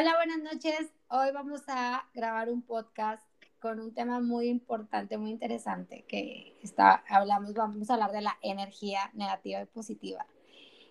Hola, 0.00 0.16
buenas 0.16 0.38
noches. 0.38 0.90
Hoy 1.08 1.30
vamos 1.30 1.60
a 1.68 2.08
grabar 2.14 2.48
un 2.48 2.62
podcast 2.62 3.22
con 3.58 3.78
un 3.80 3.92
tema 3.92 4.18
muy 4.18 4.48
importante, 4.48 5.18
muy 5.18 5.30
interesante, 5.30 6.06
que 6.08 6.56
está, 6.62 7.04
hablamos, 7.06 7.52
vamos 7.52 7.90
a 7.90 7.92
hablar 7.92 8.10
de 8.10 8.22
la 8.22 8.38
energía 8.40 9.10
negativa 9.12 9.60
y 9.60 9.66
positiva. 9.66 10.24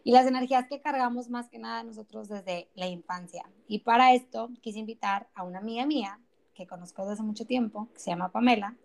Y 0.04 0.12
las 0.12 0.28
energías 0.28 0.68
que 0.68 0.80
cargamos 0.80 1.28
más 1.28 1.50
que 1.50 1.58
nada 1.58 1.82
nosotros 1.82 2.30
desde 2.30 2.70
la 2.76 2.86
infancia. 2.86 3.50
Y 3.68 3.80
para 3.80 4.14
esto 4.14 4.52
quise 4.62 4.78
invitar 4.78 5.28
a 5.34 5.42
una 5.42 5.58
amiga 5.58 5.88
mía 5.88 6.20
que 6.54 6.68
conozco 6.68 7.02
desde 7.02 7.14
hace 7.14 7.24
mucho 7.24 7.48
tiempo, 7.48 7.90
que 7.92 8.00
se 8.00 8.12
llama 8.12 8.32
Pamela, 8.32 8.76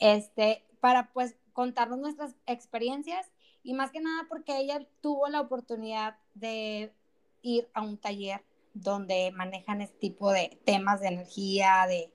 este, 0.00 0.66
para 0.80 1.14
pues 1.14 1.34
contarnos 1.54 1.98
nuestras 1.98 2.36
experiencias 2.44 3.26
y 3.62 3.72
más 3.72 3.90
que 3.90 4.00
nada 4.00 4.26
porque 4.28 4.58
ella 4.58 4.86
tuvo 5.00 5.28
la 5.28 5.40
oportunidad 5.40 6.18
de 6.34 6.92
ir 7.40 7.70
a 7.72 7.80
un 7.80 7.96
taller 7.96 8.44
donde 8.74 9.32
manejan 9.32 9.80
este 9.80 9.98
tipo 9.98 10.32
de 10.32 10.58
temas 10.64 11.00
de 11.00 11.08
energía, 11.08 11.86
de 11.88 12.12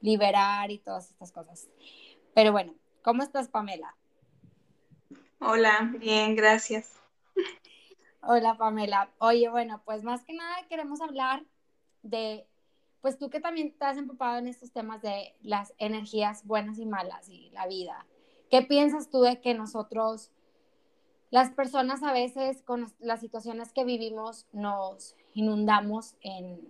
liberar 0.00 0.70
y 0.70 0.78
todas 0.78 1.10
estas 1.10 1.32
cosas. 1.32 1.68
Pero 2.34 2.52
bueno, 2.52 2.74
¿cómo 3.02 3.22
estás, 3.22 3.48
Pamela? 3.48 3.96
Hola, 5.40 5.92
bien, 5.98 6.34
gracias. 6.36 6.92
Hola, 8.22 8.56
Pamela. 8.56 9.10
Oye, 9.18 9.48
bueno, 9.48 9.82
pues 9.84 10.02
más 10.02 10.24
que 10.24 10.32
nada 10.32 10.66
queremos 10.68 11.00
hablar 11.00 11.44
de, 12.02 12.46
pues 13.00 13.18
tú 13.18 13.30
que 13.30 13.40
también 13.40 13.68
estás 13.68 13.98
empapado 13.98 14.38
en 14.38 14.48
estos 14.48 14.72
temas 14.72 15.02
de 15.02 15.34
las 15.42 15.74
energías 15.78 16.44
buenas 16.44 16.78
y 16.78 16.86
malas 16.86 17.28
y 17.28 17.50
la 17.50 17.66
vida. 17.66 18.06
¿Qué 18.50 18.62
piensas 18.62 19.10
tú 19.10 19.22
de 19.22 19.40
que 19.40 19.54
nosotros, 19.54 20.32
las 21.30 21.50
personas 21.50 22.02
a 22.02 22.12
veces 22.12 22.62
con 22.62 22.92
las 22.98 23.20
situaciones 23.20 23.72
que 23.72 23.84
vivimos, 23.84 24.46
nos 24.52 25.14
inundamos 25.36 26.16
en, 26.22 26.66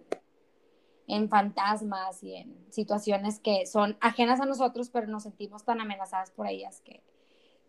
en 1.06 1.28
fantasmas 1.28 2.22
y 2.25 2.34
en 2.34 2.67
situaciones 2.70 3.39
que 3.39 3.64
son 3.64 3.97
ajenas 4.00 4.41
a 4.41 4.45
nosotros, 4.45 4.91
pero 4.91 5.06
nos 5.06 5.23
sentimos 5.23 5.64
tan 5.64 5.81
amenazadas 5.81 6.33
por 6.33 6.48
ellas 6.48 6.83
que, 6.84 7.00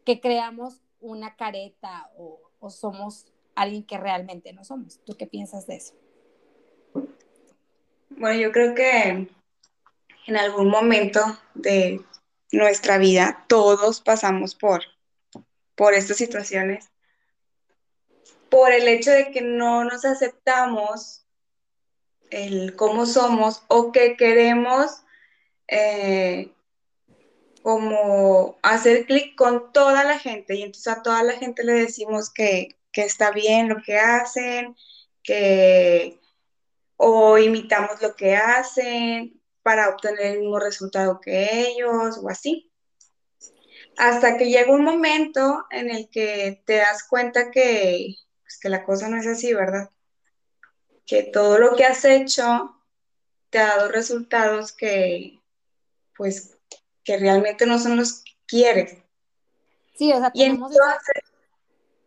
que 0.03 0.19
creamos 0.19 0.81
una 0.99 1.35
careta 1.35 2.09
o, 2.17 2.41
o 2.59 2.71
somos 2.71 3.27
alguien 3.55 3.83
que 3.83 3.97
realmente 3.99 4.53
no 4.53 4.63
somos. 4.63 4.99
¿Tú 5.05 5.15
qué 5.15 5.27
piensas 5.27 5.67
de 5.67 5.75
eso? 5.75 5.93
Bueno, 8.09 8.39
yo 8.39 8.51
creo 8.51 8.73
que 8.73 9.29
en 10.25 10.37
algún 10.37 10.69
momento 10.69 11.21
de 11.53 12.01
nuestra 12.51 12.97
vida 12.97 13.45
todos 13.47 14.01
pasamos 14.01 14.55
por, 14.55 14.81
por 15.75 15.93
estas 15.93 16.17
situaciones 16.17 16.89
por 18.57 18.71
el 18.71 18.87
hecho 18.87 19.11
de 19.11 19.29
que 19.29 19.41
no 19.41 19.83
nos 19.83 20.03
aceptamos 20.03 21.27
el 22.31 22.75
cómo 22.75 23.05
somos 23.05 23.61
o 23.67 23.91
que 23.91 24.17
queremos 24.17 25.03
eh, 25.67 26.51
como 27.61 28.57
hacer 28.63 29.05
clic 29.05 29.35
con 29.35 29.71
toda 29.73 30.03
la 30.03 30.17
gente 30.17 30.55
y 30.55 30.63
entonces 30.63 30.87
a 30.87 31.03
toda 31.03 31.21
la 31.21 31.33
gente 31.33 31.63
le 31.63 31.73
decimos 31.73 32.33
que, 32.33 32.75
está 32.93 33.29
bien 33.29 33.69
lo 33.69 33.83
que 33.83 33.99
hacen, 33.99 34.75
que 35.21 36.19
o 36.95 37.37
imitamos 37.37 38.01
lo 38.01 38.15
que 38.15 38.35
hacen 38.35 39.39
para 39.61 39.89
obtener 39.89 40.33
el 40.33 40.39
mismo 40.39 40.57
resultado 40.57 41.21
que 41.21 41.67
ellos 41.67 42.17
o 42.23 42.27
así. 42.27 42.71
Hasta 43.97 44.35
que 44.35 44.49
llega 44.49 44.73
un 44.73 44.83
momento 44.83 45.63
en 45.69 45.91
el 45.91 46.09
que 46.09 46.63
te 46.65 46.77
das 46.77 47.07
cuenta 47.07 47.51
que, 47.51 48.15
pues, 48.57 48.61
que 48.61 48.69
la 48.69 48.83
cosa 48.83 49.07
no 49.07 49.17
es 49.17 49.27
así, 49.27 49.53
¿verdad? 49.53 49.91
Que 51.05 51.23
todo 51.23 51.59
lo 51.59 51.75
que 51.75 51.85
has 51.85 52.03
hecho 52.05 52.75
te 53.49 53.59
ha 53.59 53.67
dado 53.67 53.89
resultados 53.89 54.71
que, 54.71 55.39
pues, 56.15 56.57
que 57.03 57.17
realmente 57.17 57.65
no 57.65 57.77
son 57.77 57.97
los 57.97 58.23
que 58.23 58.31
quieres. 58.47 58.97
Sí, 59.95 60.11
o 60.11 60.17
sea, 60.17 60.31
y 60.33 60.43
entonces, 60.43 60.79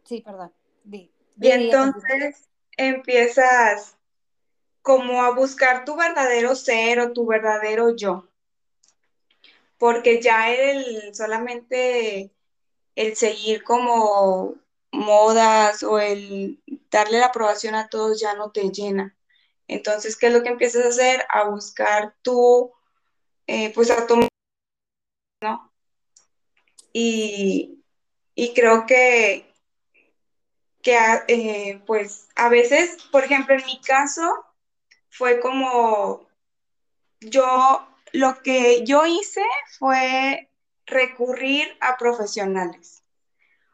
Sí, 0.04 0.20
perdón. 0.22 0.52
y 0.90 1.50
entonces 1.50 2.48
empiezas 2.76 3.96
como 4.82 5.22
a 5.22 5.30
buscar 5.30 5.84
tu 5.84 5.94
verdadero 5.94 6.56
ser 6.56 6.98
o 6.98 7.12
tu 7.12 7.26
verdadero 7.26 7.94
yo. 7.94 8.28
Porque 9.78 10.20
ya 10.20 10.52
el 10.52 11.14
solamente 11.14 12.32
el 12.96 13.16
seguir 13.16 13.62
como 13.62 14.56
modas 14.92 15.82
o 15.82 15.98
el 15.98 16.62
darle 16.90 17.18
la 17.18 17.26
aprobación 17.26 17.74
a 17.74 17.88
todos 17.88 18.20
ya 18.20 18.34
no 18.34 18.50
te 18.50 18.70
llena. 18.70 19.16
Entonces, 19.68 20.16
¿qué 20.16 20.28
es 20.28 20.32
lo 20.32 20.42
que 20.42 20.48
empiezas 20.50 20.84
a 20.84 20.88
hacer? 20.88 21.24
A 21.28 21.44
buscar 21.44 22.16
tú, 22.22 22.72
eh, 23.46 23.72
pues 23.74 23.90
a 23.90 24.06
tomar, 24.06 24.28
¿no? 25.42 25.72
Y, 26.92 27.82
creo 28.54 28.86
que, 28.86 29.52
que 30.82 30.98
eh, 31.28 31.82
pues 31.86 32.28
a 32.34 32.48
veces, 32.48 32.96
por 33.12 33.24
ejemplo, 33.24 33.54
en 33.54 33.64
mi 33.66 33.80
caso, 33.80 34.22
fue 35.10 35.40
como 35.40 36.26
yo, 37.20 37.86
lo 38.12 38.42
que 38.42 38.84
yo 38.84 39.06
hice 39.06 39.44
fue 39.78 40.50
recurrir 40.86 41.68
a 41.80 41.96
profesionales. 41.96 42.99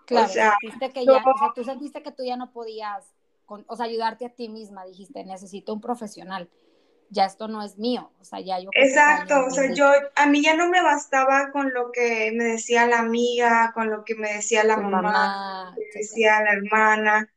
Claro, 0.06 0.26
o 0.26 0.32
sea, 0.32 0.56
que 0.94 1.04
ya, 1.04 1.16
o 1.16 1.38
sea, 1.38 1.52
tú 1.54 1.64
sentiste 1.64 2.02
que 2.02 2.12
tú 2.12 2.24
ya 2.24 2.36
no 2.36 2.52
podías, 2.52 3.12
o 3.46 3.76
sea, 3.76 3.86
ayudarte 3.86 4.24
a 4.26 4.30
ti 4.30 4.48
misma, 4.48 4.84
dijiste, 4.84 5.24
necesito 5.24 5.74
un 5.74 5.80
profesional, 5.80 6.48
ya 7.10 7.24
esto 7.24 7.48
no 7.48 7.62
es 7.62 7.76
mío, 7.76 8.12
o 8.20 8.24
sea, 8.24 8.38
ya 8.40 8.60
yo... 8.60 8.70
Exacto, 8.72 9.46
o 9.46 9.50
sea, 9.50 9.72
yo, 9.72 9.90
a 10.14 10.26
mí 10.26 10.42
ya 10.42 10.54
no 10.54 10.68
me 10.68 10.80
bastaba 10.80 11.50
con 11.50 11.72
lo 11.72 11.90
que 11.90 12.32
me 12.36 12.44
decía 12.44 12.86
la 12.86 13.00
amiga, 13.00 13.72
con 13.74 13.90
lo 13.90 14.04
que 14.04 14.14
me 14.14 14.32
decía 14.34 14.62
la 14.62 14.76
mamá, 14.76 15.74
me 15.76 15.84
decía 16.00 16.40
la 16.40 16.52
hermana, 16.52 17.32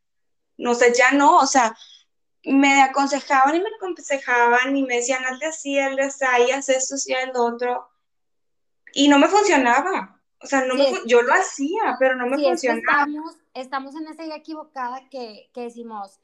no 0.58 0.75
sé, 0.75 0.94
ya 0.94 1.12
no, 1.12 1.38
o 1.38 1.47
sea, 1.47 1.75
me 2.44 2.84
aconsejaban 2.84 3.56
y 3.56 3.62
me 3.62 3.69
aconsejaban 3.78 4.78
y 4.78 4.84
me 4.84 4.97
decían, 4.97 5.25
hazle 5.25 5.47
así, 5.47 5.79
hazle 5.79 6.03
así, 6.03 6.52
haz 6.52 6.69
esto, 6.69 6.96
haz 6.96 7.34
lo 7.34 7.46
otro, 7.46 7.90
y 8.94 9.08
no 9.08 9.18
me 9.18 9.28
funcionaba. 9.28 10.19
O 10.42 10.48
sea, 10.48 10.66
no 10.66 10.76
yo 11.06 11.22
lo 11.22 11.34
hacía, 11.34 11.98
pero 12.00 12.16
no 12.16 12.26
me 12.28 12.38
funcionaba. 12.38 13.04
estamos, 13.04 13.38
estamos, 13.54 13.96
en 13.96 14.08
esa 14.08 14.24
idea 14.24 14.38
equivocada 14.38 15.10
que, 15.10 15.50
que 15.54 15.62
decimos, 15.62 16.20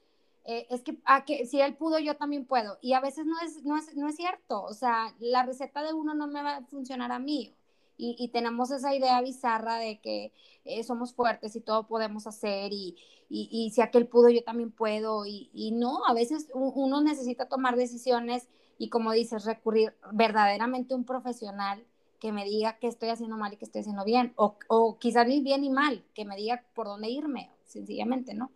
eh, 0.45 0.67
es 0.69 0.83
que, 0.83 0.97
ah, 1.05 1.25
que, 1.25 1.45
si 1.45 1.59
él 1.59 1.75
pudo, 1.75 1.99
yo 1.99 2.15
también 2.15 2.45
puedo. 2.45 2.77
Y 2.81 2.93
a 2.93 3.01
veces 3.01 3.25
no 3.25 3.35
es, 3.41 3.63
no, 3.63 3.77
es, 3.77 3.95
no 3.95 4.07
es 4.07 4.15
cierto. 4.15 4.63
O 4.63 4.73
sea, 4.73 5.13
la 5.19 5.43
receta 5.43 5.83
de 5.83 5.93
uno 5.93 6.13
no 6.13 6.27
me 6.27 6.43
va 6.43 6.57
a 6.57 6.65
funcionar 6.65 7.11
a 7.11 7.19
mí. 7.19 7.55
Y, 7.97 8.15
y 8.19 8.29
tenemos 8.29 8.71
esa 8.71 8.93
idea 8.93 9.21
bizarra 9.21 9.77
de 9.77 9.99
que 10.01 10.33
eh, 10.65 10.83
somos 10.83 11.13
fuertes 11.13 11.55
y 11.55 11.61
todo 11.61 11.87
podemos 11.87 12.27
hacer 12.27 12.73
y, 12.73 12.97
y, 13.29 13.47
y, 13.51 13.71
si 13.71 13.81
aquel 13.81 14.07
pudo, 14.07 14.29
yo 14.29 14.43
también 14.43 14.71
puedo. 14.71 15.25
Y, 15.25 15.49
y 15.53 15.71
no, 15.71 16.05
a 16.05 16.13
veces 16.13 16.49
uno 16.53 17.01
necesita 17.01 17.47
tomar 17.47 17.75
decisiones 17.75 18.47
y 18.77 18.89
como 18.89 19.11
dices, 19.13 19.45
recurrir 19.45 19.95
verdaderamente 20.11 20.93
a 20.93 20.97
un 20.97 21.05
profesional 21.05 21.85
que 22.19 22.31
me 22.31 22.45
diga 22.45 22.77
qué 22.79 22.87
estoy 22.87 23.09
haciendo 23.09 23.37
mal 23.37 23.53
y 23.53 23.57
qué 23.57 23.65
estoy 23.65 23.81
haciendo 23.81 24.05
bien, 24.05 24.33
o, 24.35 24.57
o 24.67 24.97
quizás 24.99 25.27
ni 25.27 25.41
bien 25.41 25.61
ni 25.61 25.69
mal, 25.69 26.03
que 26.13 26.25
me 26.25 26.35
diga 26.35 26.63
por 26.73 26.87
dónde 26.87 27.09
irme, 27.09 27.51
sencillamente, 27.65 28.33
¿no? 28.33 28.51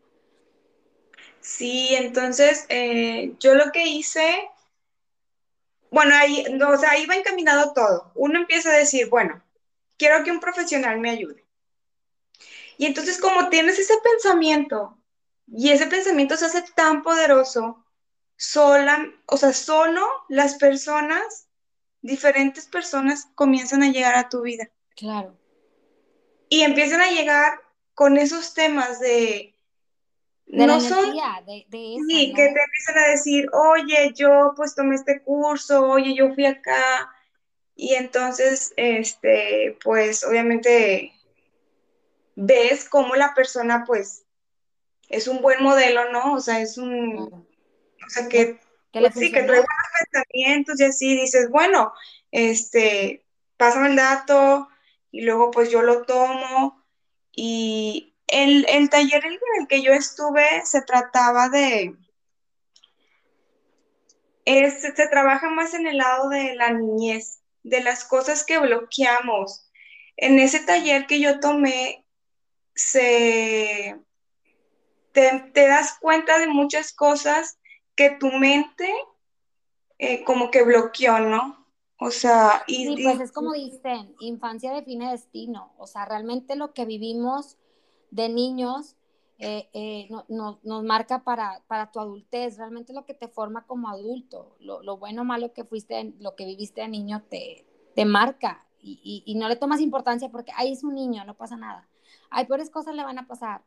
Sí, 1.42 1.96
entonces 1.96 2.66
eh, 2.70 3.34
yo 3.40 3.56
lo 3.56 3.72
que 3.72 3.86
hice, 3.88 4.50
bueno, 5.92 6.16
ahí, 6.16 6.46
o 6.48 6.78
sea, 6.78 6.92
va 7.10 7.16
encaminado 7.16 7.74
todo. 7.74 8.12
Uno 8.16 8.40
empieza 8.40 8.72
a 8.72 8.78
decir, 8.78 9.10
bueno, 9.10 9.44
quiero 9.98 10.24
que 10.24 10.32
un 10.32 10.40
profesional 10.40 11.00
me 11.00 11.10
ayude. 11.12 11.46
Y 12.78 12.86
entonces 12.86 13.20
como 13.20 13.50
tienes 13.50 13.78
ese 13.80 13.96
pensamiento 14.04 14.98
y 15.48 15.72
ese 15.72 15.88
pensamiento 15.88 16.38
se 16.38 16.46
hace 16.46 16.64
tan 16.76 17.04
poderoso, 17.04 17.86
sola, 18.38 19.06
o 19.26 19.38
sea, 19.38 19.54
solo 19.54 20.08
las 20.30 20.56
personas 20.56 21.49
diferentes 22.02 22.68
personas 22.68 23.28
comienzan 23.36 23.84
a 23.84 23.92
llegar 23.92 24.16
a 24.16 24.30
tu 24.30 24.42
vida. 24.42 24.70
Claro. 24.96 25.38
Y 26.50 26.62
empiezan 26.62 27.02
a 27.02 27.12
llegar 27.12 27.60
con 27.94 28.18
esos 28.18 28.54
temas 28.54 29.00
de... 29.00 29.56
De 30.46 30.66
no 30.66 30.82
son, 30.82 31.16
de, 31.46 31.66
de 31.68 31.98
Sí, 32.08 32.34
que 32.34 32.44
te 32.44 32.60
empiezan 32.60 32.98
a 32.98 33.08
decir, 33.10 33.48
oye, 33.54 34.14
yo 34.16 34.54
pues 34.56 34.74
tomé 34.74 34.96
este 34.96 35.22
curso, 35.22 35.88
oye, 35.88 36.16
yo 36.16 36.34
fui 36.34 36.48
acá. 36.48 37.14
Y 37.76 37.94
entonces, 37.94 38.74
este, 38.76 39.78
pues 39.84 40.24
obviamente 40.24 41.14
ves 42.36 42.90
cómo 42.90 43.16
la 43.16 43.36
persona 43.36 43.84
pues 43.86 44.26
es 45.08 45.28
un 45.28 45.42
buen 45.42 45.62
modelo, 45.62 46.12
¿no? 46.12 46.34
O 46.34 46.40
sea, 46.40 46.62
es 46.62 46.80
un... 46.80 47.18
O 47.20 48.10
sea, 48.10 48.28
que 48.28 48.60
pues 48.92 49.14
sí, 49.14 49.32
que 49.32 49.44
trae 49.44 49.60
buenos 49.60 49.68
pensamientos 50.12 50.80
y 50.80 50.84
así 50.84 51.16
dices, 51.16 51.50
bueno, 51.50 51.94
este, 52.32 53.26
pásame 53.58 53.90
el 53.90 53.96
dato 53.96 54.68
y 55.12 55.22
luego 55.22 55.52
pues 55.52 55.70
yo 55.70 55.82
lo 55.82 56.04
tomo. 56.04 56.84
Y 57.32 58.16
el, 58.28 58.90
taller 58.90 59.26
en 59.26 59.40
el 59.60 59.68
que 59.68 59.82
yo 59.82 59.94
estuve 59.94 60.66
se 60.66 60.82
trataba 60.82 61.50
de, 61.50 61.96
es, 64.46 64.82
se 64.82 65.08
trabaja 65.08 65.50
más 65.50 65.74
en 65.74 65.88
el 65.88 65.98
lado 65.98 66.30
de 66.30 66.56
la 66.56 66.72
niñez, 66.72 67.42
de 67.64 67.82
las 67.82 68.04
cosas 68.04 68.44
que 68.44 68.58
bloqueamos. 68.58 69.70
En 70.18 70.40
ese 70.40 70.60
taller 70.60 71.06
que 71.06 71.20
yo 71.20 71.40
tomé, 71.40 72.06
se, 72.74 73.96
te, 75.12 75.52
das 75.54 75.98
cuenta 76.00 76.40
de 76.40 76.48
muchas 76.48 76.94
cosas 76.94 77.60
que 78.00 78.12
tu 78.12 78.32
mente 78.32 78.90
eh, 79.98 80.24
como 80.24 80.50
que 80.52 80.64
bloqueó, 80.64 81.20
¿no? 81.20 81.68
O 82.00 82.12
sea, 82.12 82.64
y, 82.66 82.86
sí, 82.86 83.04
pues 83.04 83.20
es 83.20 83.34
como 83.34 83.52
dicen, 83.52 84.16
infancia 84.22 84.72
define 84.74 85.12
destino. 85.12 85.74
O 85.78 85.86
sea, 85.86 86.06
realmente 86.06 86.56
lo 86.56 86.74
que 86.74 86.86
vivimos 86.86 87.58
de 88.10 88.30
niños 88.30 88.96
eh, 89.38 89.68
eh, 89.74 90.08
nos 90.30 90.84
marca 90.86 91.26
para, 91.26 91.62
para, 91.68 91.92
tu 91.92 92.00
adultez, 92.00 92.58
realmente 92.58 92.94
lo 92.94 93.04
que 93.04 93.14
te 93.14 93.28
forma 93.28 93.66
como 93.68 93.90
adulto, 93.90 94.56
lo, 94.62 94.96
bueno 94.96 95.24
o 95.24 95.26
malo 95.26 95.52
que 95.52 95.66
fuiste, 95.66 96.14
lo 96.22 96.38
que 96.38 96.46
viviste 96.46 96.80
de 96.80 96.88
niño 96.88 97.24
te, 97.30 97.66
te 97.96 98.06
marca 98.06 98.66
y, 98.80 99.24
y, 99.26 99.36
no 99.36 99.50
le 99.50 99.58
tomas 99.58 99.82
importancia 99.82 100.30
porque 100.30 100.54
ahí 100.56 100.72
es 100.72 100.86
un 100.86 100.96
niño, 100.96 101.26
no 101.26 101.36
pasa 101.36 101.58
nada. 101.58 101.90
Hay 102.30 102.46
peores 102.46 102.70
cosas 102.70 102.96
le 102.96 103.04
van 103.04 103.20
a 103.20 103.28
pasar, 103.28 103.62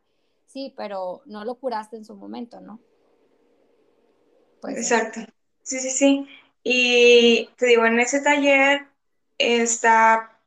sí, 0.47 0.73
pero 0.75 1.21
no 1.27 1.45
lo 1.45 1.53
curaste 1.53 1.97
en 1.97 2.05
su 2.05 2.15
momento, 2.15 2.61
¿no? 2.61 2.79
Pues, 4.63 4.77
Exacto, 4.77 5.19
sí, 5.61 5.79
sí, 5.79 5.89
sí. 5.89 6.27
Y 6.63 7.49
te 7.57 7.65
digo, 7.65 7.85
en 7.85 7.99
ese 7.99 8.21
taller 8.21 8.87
está 9.37 10.39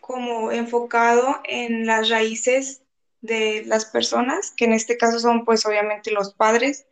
como 0.00 0.50
enfocado 0.50 1.40
en 1.44 1.84
las 1.84 2.08
raíces 2.08 2.80
de 3.20 3.62
las 3.66 3.84
personas, 3.84 4.52
que 4.56 4.64
en 4.64 4.72
este 4.72 4.96
caso 4.96 5.20
son 5.20 5.44
pues 5.44 5.66
obviamente 5.66 6.10
los 6.10 6.32
padres, 6.32 6.86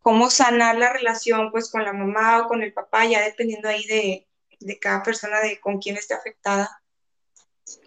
cómo 0.00 0.30
sanar 0.30 0.78
la 0.78 0.94
relación 0.94 1.50
pues 1.50 1.70
con 1.70 1.84
la 1.84 1.92
mamá 1.92 2.40
o 2.40 2.48
con 2.48 2.62
el 2.62 2.72
papá, 2.72 3.04
ya 3.04 3.20
dependiendo 3.20 3.68
ahí 3.68 3.84
de, 3.84 4.26
de 4.60 4.78
cada 4.78 5.02
persona, 5.02 5.40
de 5.40 5.60
con 5.60 5.78
quién 5.78 5.98
esté 5.98 6.14
afectada. 6.14 6.80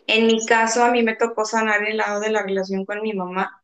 En 0.05 0.27
mi 0.27 0.45
caso, 0.45 0.83
a 0.83 0.91
mí 0.91 1.01
me 1.01 1.15
tocó 1.15 1.43
sanar 1.43 1.87
el 1.87 1.97
lado 1.97 2.19
de 2.19 2.29
la 2.29 2.43
relación 2.43 2.85
con 2.85 3.01
mi 3.01 3.13
mamá. 3.13 3.60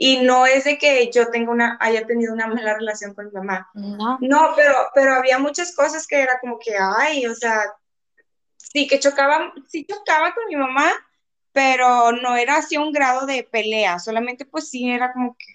Y 0.00 0.18
no 0.18 0.46
es 0.46 0.62
de 0.62 0.78
que 0.78 1.10
yo 1.10 1.28
tenga 1.28 1.50
una, 1.50 1.76
haya 1.80 2.06
tenido 2.06 2.32
una 2.32 2.46
mala 2.46 2.74
relación 2.74 3.14
con 3.14 3.26
mi 3.26 3.32
mamá. 3.32 3.68
No. 3.74 4.16
No, 4.20 4.52
pero, 4.54 4.72
pero 4.94 5.14
había 5.14 5.40
muchas 5.40 5.74
cosas 5.74 6.06
que 6.06 6.20
era 6.20 6.38
como 6.38 6.56
que, 6.60 6.76
ay, 6.78 7.26
o 7.26 7.34
sea, 7.34 7.64
sí 8.56 8.86
que 8.86 9.00
chocaba, 9.00 9.52
sí 9.66 9.84
chocaba 9.84 10.32
con 10.34 10.44
mi 10.46 10.54
mamá, 10.54 10.92
pero 11.50 12.12
no 12.12 12.36
era 12.36 12.58
así 12.58 12.76
un 12.76 12.92
grado 12.92 13.26
de 13.26 13.42
pelea, 13.42 13.98
solamente 13.98 14.44
pues 14.44 14.70
sí 14.70 14.88
era 14.88 15.12
como 15.12 15.36
que... 15.36 15.46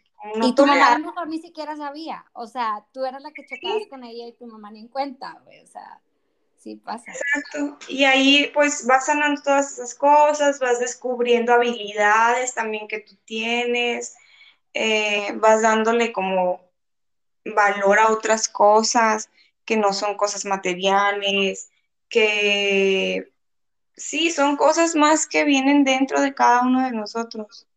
y 0.41 0.53
tu 0.53 0.65
mamá 0.65 0.95
a 0.95 0.99
lo 0.99 1.05
mejor 1.05 1.29
ni 1.29 1.39
siquiera 1.39 1.77
sabía, 1.77 2.25
o 2.33 2.45
sea, 2.45 2.85
tú 2.91 3.05
eras 3.05 3.21
la 3.21 3.31
que 3.31 3.45
chocabas 3.45 3.87
con 3.89 4.03
ella 4.03 4.27
y 4.27 4.33
tu 4.33 4.45
mamá 4.45 4.71
ni 4.71 4.81
en 4.81 4.87
cuenta, 4.89 5.39
güey, 5.45 5.61
o 5.61 5.67
sea, 5.67 6.01
sí 6.57 6.75
pasa. 6.75 7.11
Exacto, 7.11 7.77
y 7.87 8.03
ahí 8.03 8.51
pues 8.53 8.85
vas 8.85 9.05
sanando 9.05 9.41
todas 9.41 9.71
esas 9.71 9.95
cosas, 9.95 10.59
vas 10.59 10.81
descubriendo 10.81 11.53
habilidades 11.53 12.53
también 12.53 12.89
que 12.89 12.99
tú 12.99 13.15
tienes, 13.23 14.17
eh, 14.73 15.33
vas 15.35 15.61
dándole 15.61 16.11
como 16.11 16.61
valor 17.45 17.99
a 17.99 18.11
otras 18.11 18.47
cosas 18.47 19.29
que 19.65 19.77
no 19.77 19.93
son 19.93 20.15
cosas 20.15 20.45
materiales, 20.45 21.71
que 22.09 23.31
sí, 23.95 24.31
son 24.31 24.57
cosas 24.57 24.95
más 24.95 25.27
que 25.27 25.43
vienen 25.43 25.83
dentro 25.83 26.21
de 26.21 26.33
cada 26.33 26.61
uno 26.61 26.83
de 26.83 26.91
nosotros, 26.91 27.67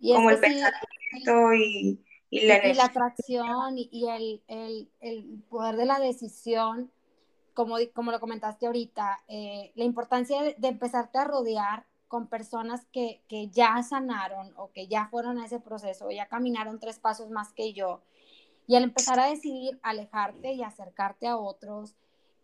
como 0.00 0.30
el 0.30 0.38
pensamiento 0.38 1.54
y, 1.54 2.00
la 2.30 2.66
y, 2.66 2.74
la 2.74 2.84
atracción 2.84 3.76
y, 3.76 4.08
el, 4.08 5.38
poder 5.48 5.76
de 5.76 5.86
la 5.86 5.98
decisión, 5.98 6.90
como, 7.54 7.76
como 7.94 8.10
lo 8.10 8.20
comentaste 8.20 8.66
ahorita, 8.66 9.20
eh, 9.28 9.72
la 9.76 9.84
importancia 9.84 10.42
de, 10.42 10.68
empezarte 10.68 11.18
a 11.18 11.24
rodear 11.24 11.86
con 12.08 12.28
personas 12.28 12.86
que, 12.92 13.22
que, 13.28 13.48
ya 13.48 13.82
sanaron 13.82 14.52
o 14.56 14.70
que 14.72 14.86
ya 14.86 15.08
fueron 15.08 15.38
a 15.38 15.46
ese 15.46 15.60
proceso, 15.60 16.10
ya 16.10 16.26
caminaron 16.26 16.78
tres 16.78 16.98
pasos 16.98 17.30
más 17.30 17.52
que 17.52 17.72
yo. 17.72 18.02
Y 18.66 18.76
al 18.76 18.84
empezar 18.84 19.20
a 19.20 19.26
decidir 19.26 19.78
alejarte 19.82 20.52
y 20.52 20.62
acercarte 20.62 21.26
a 21.26 21.36
otros, 21.36 21.94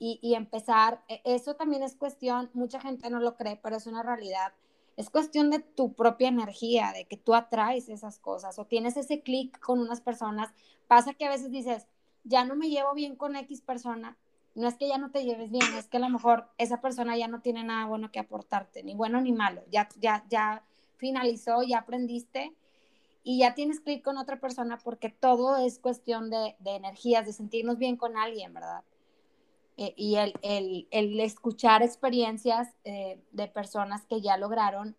y, 0.05 0.35
empezar, 0.35 1.01
e, 1.07 1.21
eso 1.25 1.55
también 1.55 1.85
es 1.85 1.95
cuestión, 1.95 2.51
mucha 2.55 2.81
gente 2.81 3.09
no 3.09 3.21
lo 3.21 3.37
cree, 3.37 3.61
pero 3.63 3.77
es 3.77 3.87
una 3.87 4.03
realidad. 4.03 4.53
Es 4.97 5.11
cuestión 5.11 5.49
de 5.49 5.61
tu 5.61 5.93
propia 5.93 6.27
energía, 6.27 6.91
de 6.93 7.05
que 7.05 7.17
tú 7.17 7.35
atraes 7.35 7.89
esas 7.89 8.19
cosas 8.19 8.59
o 8.59 8.65
tienes 8.65 8.97
ese 8.97 9.23
clic 9.23 9.61
con 9.61 9.79
unas 9.79 10.01
personas. 10.01 10.53
Pasa 10.89 11.15
que 11.15 11.27
a 11.27 11.31
veces 11.31 11.53
dices, 11.53 11.87
ya 12.25 12.45
no 12.45 12.57
me 12.57 12.69
llevo 12.69 12.95
bien 12.95 13.15
con 13.15 13.37
X 13.37 13.61
persona. 13.61 14.17
No 14.55 14.69
es 14.69 14.77
que 14.77 14.89
ya 14.89 14.99
no 14.99 15.11
te 15.11 15.25
lleves 15.25 15.51
bien, 15.51 15.65
es 15.79 15.89
que 15.89 15.97
a 15.97 16.01
lo 16.01 16.11
mejor 16.11 16.49
esa 16.59 16.81
persona 16.81 17.17
ya 17.17 17.29
no 17.29 17.41
tiene 17.41 17.65
nada 17.65 17.87
bueno 17.87 18.11
que 18.11 18.19
aportarte, 18.19 18.83
ni 18.83 18.95
bueno 18.95 19.21
ni 19.21 19.33
malo. 19.33 19.63
Ya, 19.71 19.89
ya, 19.99 20.25
ya 20.29 20.63
finalizó, 20.97 21.63
ya 21.63 21.79
aprendiste 21.79 22.53
y 23.25 23.39
ya 23.39 23.55
tienes 23.55 23.81
clic 23.81 24.05
con 24.05 24.19
otra 24.19 24.41
persona 24.41 24.79
porque 24.79 25.09
todo 25.09 25.57
es 25.57 25.79
cuestión 25.79 26.29
de, 26.31 26.57
de 26.59 26.77
energías, 26.77 27.25
de 27.25 27.33
sentirnos 27.33 27.79
bien 27.79 27.97
con 27.97 28.17
alguien, 28.17 28.53
¿verdad? 28.53 28.83
Eh, 29.77 29.95
y 29.97 30.17
el, 30.17 30.35
el, 30.43 30.87
el, 30.91 31.19
escuchar 31.21 31.83
experiencias 31.83 32.69
eh, 32.85 33.19
de 33.33 33.49
personas 33.49 34.05
que 34.05 34.21
ya 34.21 34.37
lograron 34.37 34.97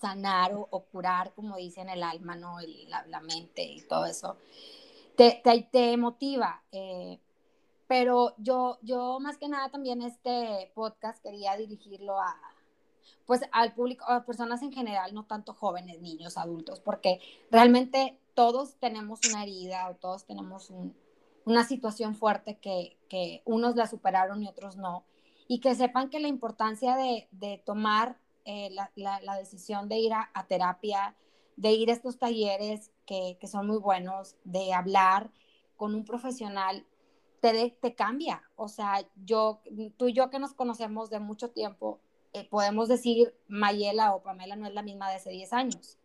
sanar 0.00 0.54
o, 0.54 0.80
curar, 0.84 1.34
como 1.34 1.56
dicen, 1.56 1.90
el 1.90 2.02
alma, 2.02 2.34
¿no? 2.34 2.56
la, 2.88 3.06
la, 3.06 3.20
mente 3.20 3.62
y 3.62 3.82
todo 3.82 4.06
eso, 4.06 4.38
te, 5.16 5.40
te, 5.44 5.68
te 5.70 5.96
motiva. 5.98 6.62
Eh, 6.72 7.18
pero 7.90 8.36
yo, 8.38 8.78
yo 8.82 9.18
más 9.18 9.36
que 9.36 9.48
nada 9.48 9.68
también 9.68 10.00
este 10.00 10.70
podcast 10.76 11.20
quería 11.20 11.56
dirigirlo 11.56 12.20
a, 12.20 12.40
pues 13.26 13.40
al 13.50 13.74
público, 13.74 14.04
a 14.06 14.24
personas 14.24 14.62
en 14.62 14.72
general, 14.72 15.12
no 15.12 15.24
tanto 15.24 15.54
jóvenes, 15.54 16.00
niños, 16.00 16.38
adultos, 16.38 16.78
porque 16.78 17.18
realmente 17.50 18.16
todos 18.34 18.76
tenemos 18.76 19.18
una 19.28 19.42
herida 19.42 19.88
o 19.88 19.96
todos 19.96 20.24
tenemos 20.24 20.70
un, 20.70 20.94
una 21.44 21.64
situación 21.64 22.14
fuerte 22.14 22.58
que, 22.58 22.96
que, 23.08 23.42
unos 23.44 23.74
la 23.74 23.88
superaron 23.88 24.40
y 24.40 24.46
otros 24.46 24.76
no, 24.76 25.02
y 25.48 25.58
que 25.58 25.74
sepan 25.74 26.10
que 26.10 26.20
la 26.20 26.28
importancia 26.28 26.94
de, 26.94 27.26
de 27.32 27.60
tomar 27.66 28.18
eh, 28.44 28.70
la, 28.70 28.92
la, 28.94 29.36
decisión 29.36 29.88
de 29.88 29.98
ir 29.98 30.12
a, 30.12 30.46
terapia, 30.46 31.16
de 31.56 31.72
ir 31.72 31.90
a 31.90 31.94
estos 31.94 32.20
talleres 32.20 32.92
que, 33.04 33.36
que, 33.40 33.48
son 33.48 33.66
muy 33.66 33.78
buenos, 33.78 34.36
de 34.44 34.72
hablar 34.72 35.32
con 35.76 35.96
un 35.96 36.04
profesional, 36.04 36.86
te, 37.40 37.76
te 37.80 37.94
cambia. 37.94 38.42
O 38.56 38.68
sea, 38.68 39.04
yo, 39.24 39.60
tú 39.96 40.08
y 40.08 40.12
yo 40.12 40.30
que 40.30 40.38
nos 40.38 40.54
conocemos 40.54 41.10
de 41.10 41.20
mucho 41.20 41.50
tiempo, 41.50 42.00
eh, 42.32 42.46
podemos 42.48 42.88
decir 42.88 43.34
Mayela 43.48 44.14
o 44.14 44.22
Pamela 44.22 44.54
no 44.56 44.66
es 44.66 44.74
la 44.74 44.82
misma 44.82 45.10
de 45.10 45.16
hace 45.16 45.30
10 45.30 45.52
años. 45.52 45.98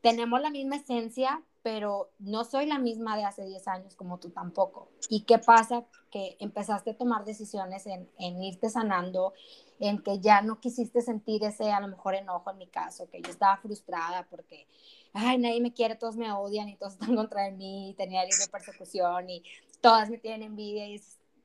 Tenemos 0.00 0.40
la 0.40 0.50
misma 0.50 0.76
esencia, 0.76 1.42
pero 1.62 2.10
no 2.18 2.44
soy 2.44 2.66
la 2.66 2.78
misma 2.78 3.16
de 3.16 3.24
hace 3.24 3.44
10 3.44 3.68
años 3.68 3.94
como 3.94 4.18
tú 4.18 4.30
tampoco. 4.30 4.88
¿Y 5.08 5.22
qué 5.22 5.38
pasa? 5.38 5.84
Que 6.10 6.36
empezaste 6.40 6.90
a 6.90 6.96
tomar 6.96 7.24
decisiones 7.24 7.86
en, 7.86 8.08
en, 8.18 8.42
irte 8.42 8.70
sanando, 8.70 9.34
en 9.78 10.02
que 10.02 10.20
ya 10.20 10.42
no 10.42 10.60
quisiste 10.60 11.00
sentir 11.00 11.44
ese 11.44 11.72
a 11.72 11.80
lo 11.80 11.88
mejor 11.88 12.14
enojo 12.14 12.50
en 12.50 12.58
mi 12.58 12.66
caso, 12.68 13.08
que 13.10 13.20
yo 13.20 13.30
estaba 13.30 13.56
frustrada 13.58 14.26
porque, 14.30 14.66
ay, 15.16 15.38
nadie 15.38 15.60
me 15.60 15.72
quiere, 15.72 15.96
todos 15.96 16.16
me 16.16 16.30
odian 16.30 16.68
y 16.68 16.76
todos 16.76 16.94
están 16.94 17.14
contra 17.16 17.44
de 17.44 17.52
mí, 17.52 17.94
tenía 17.96 18.22
libre 18.22 18.46
persecución 18.50 19.30
y 19.30 19.42
todas 19.80 20.10
me 20.10 20.18
tienen 20.18 20.42
envidia 20.42 20.86
y 20.86 21.02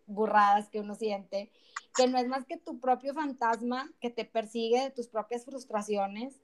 burradas 0.07 0.69
que 0.69 0.79
uno 0.79 0.95
siente, 0.95 1.51
que 1.95 2.07
no 2.07 2.17
es 2.17 2.27
más 2.27 2.45
que 2.45 2.57
tu 2.57 2.79
propio 2.79 3.13
fantasma 3.13 3.91
que 4.01 4.09
te 4.09 4.25
persigue 4.25 4.81
de 4.81 4.91
tus 4.91 5.07
propias 5.07 5.45
frustraciones 5.45 6.39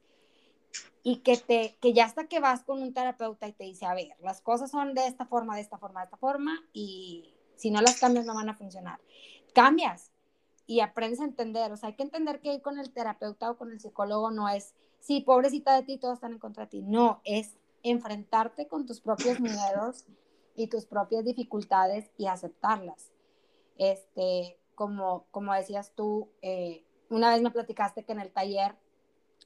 y 1.04 1.18
que, 1.18 1.38
te, 1.38 1.78
que 1.82 1.94
ya 1.94 2.06
hasta 2.06 2.28
que 2.28 2.40
vas 2.40 2.64
con 2.64 2.82
un 2.82 2.94
terapeuta 2.94 3.48
y 3.48 3.54
te 3.54 3.64
dice, 3.66 3.86
a 3.86 3.94
ver, 3.94 4.10
las 4.20 4.42
cosas 4.42 4.72
son 4.72 4.94
de 4.94 5.08
esta 5.08 5.26
forma, 5.26 5.56
de 5.56 5.62
esta 5.62 5.78
forma, 5.78 6.02
de 6.02 6.06
esta 6.06 6.18
forma, 6.18 6.64
y 6.74 7.34
si 7.56 7.72
no 7.72 7.82
las 7.82 8.00
cambias 8.00 8.26
no 8.26 8.36
van 8.36 8.50
a 8.50 8.56
funcionar. 8.56 9.00
Cambias 9.54 10.12
y 10.66 10.82
aprendes 10.82 11.22
a 11.22 11.26
entender, 11.26 11.72
o 11.72 11.78
sea, 11.78 11.90
hay 11.90 11.96
que 11.96 12.04
entender 12.04 12.42
que 12.42 12.54
ir 12.54 12.62
con 12.62 12.78
el 12.78 12.92
terapeuta 12.92 13.52
o 13.52 13.58
con 13.58 13.72
el 13.72 13.80
psicólogo 13.80 14.32
no 14.32 14.50
es, 14.50 14.76
sí, 15.00 15.22
pobrecita 15.22 15.76
de 15.76 15.84
ti, 15.84 15.98
todos 15.98 16.16
están 16.16 16.34
en 16.34 16.40
contra 16.40 16.66
de 16.66 16.70
ti, 16.70 16.82
no, 16.82 17.22
es 17.24 17.58
enfrentarte 17.84 18.68
con 18.68 18.86
tus 18.86 19.02
propios 19.02 19.40
miedos 19.40 20.06
y 20.56 20.68
tus 20.68 20.86
propias 20.86 21.24
dificultades 21.24 22.10
y 22.18 22.28
aceptarlas. 22.28 23.12
Este, 23.78 24.58
como, 24.76 25.28
como 25.32 25.54
decías 25.54 25.94
tú, 25.96 26.30
eh, 26.42 26.84
una 27.10 27.32
vez 27.32 27.42
me 27.42 27.52
platicaste 27.52 28.04
que 28.04 28.12
en 28.12 28.20
el 28.20 28.32
taller 28.32 28.76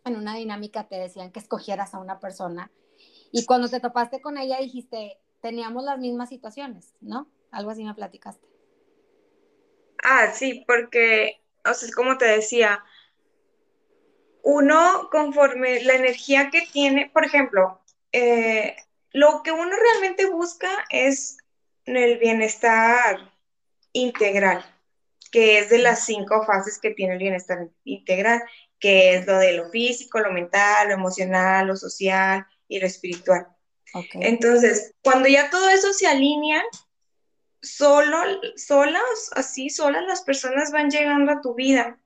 en 0.05 0.15
una 0.15 0.35
dinámica 0.35 0.87
te 0.87 0.97
decían 0.97 1.31
que 1.31 1.39
escogieras 1.39 1.93
a 1.93 1.99
una 1.99 2.19
persona 2.19 2.71
y 3.31 3.45
cuando 3.45 3.69
te 3.69 3.79
topaste 3.79 4.21
con 4.21 4.37
ella 4.37 4.57
dijiste, 4.59 5.17
teníamos 5.41 5.83
las 5.83 5.99
mismas 5.99 6.29
situaciones, 6.29 6.93
¿no? 7.01 7.29
Algo 7.51 7.71
así 7.71 7.83
me 7.83 7.93
platicaste. 7.93 8.47
Ah, 10.03 10.31
sí, 10.33 10.63
porque, 10.67 11.41
o 11.69 11.73
sea, 11.73 11.89
como 11.95 12.17
te 12.17 12.25
decía, 12.25 12.83
uno 14.43 15.09
conforme 15.11 15.83
la 15.83 15.95
energía 15.95 16.49
que 16.49 16.67
tiene, 16.71 17.09
por 17.13 17.25
ejemplo, 17.25 17.81
eh, 18.11 18.75
lo 19.11 19.41
que 19.43 19.51
uno 19.51 19.71
realmente 19.75 20.29
busca 20.29 20.69
es 20.89 21.37
el 21.85 22.17
bienestar 22.19 23.31
integral, 23.93 24.63
que 25.31 25.59
es 25.59 25.69
de 25.69 25.79
las 25.79 26.05
cinco 26.05 26.43
fases 26.45 26.79
que 26.79 26.91
tiene 26.91 27.13
el 27.13 27.19
bienestar 27.19 27.69
integral, 27.83 28.41
que 28.79 29.15
es 29.15 29.27
lo 29.27 29.37
de 29.37 29.53
lo 29.53 29.69
físico, 29.69 30.19
lo 30.19 30.31
mental, 30.31 30.89
lo 30.89 30.93
emocional, 30.95 31.67
lo 31.67 31.75
social 31.75 32.45
y 32.67 32.79
lo 32.79 32.87
espiritual. 32.87 33.47
Entonces, 34.13 34.93
cuando 35.03 35.27
ya 35.27 35.49
todo 35.49 35.69
eso 35.69 35.91
se 35.93 36.07
alinea, 36.07 36.63
solo, 37.61 38.17
solas, 38.55 39.31
así 39.33 39.69
solas 39.69 40.03
las 40.07 40.21
personas 40.21 40.71
van 40.71 40.89
llegando 40.89 41.31
a 41.31 41.41
tu 41.41 41.53
vida. 41.53 42.00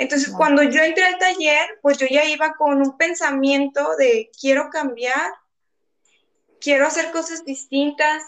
Entonces, 0.00 0.32
cuando 0.34 0.62
yo 0.62 0.82
entré 0.82 1.04
al 1.04 1.18
taller, 1.18 1.78
pues 1.82 1.98
yo 1.98 2.06
ya 2.10 2.24
iba 2.24 2.54
con 2.54 2.80
un 2.80 2.96
pensamiento 2.96 3.96
de 3.96 4.30
quiero 4.40 4.70
cambiar, 4.70 5.30
quiero 6.58 6.86
hacer 6.86 7.10
cosas 7.10 7.44
distintas, 7.44 8.22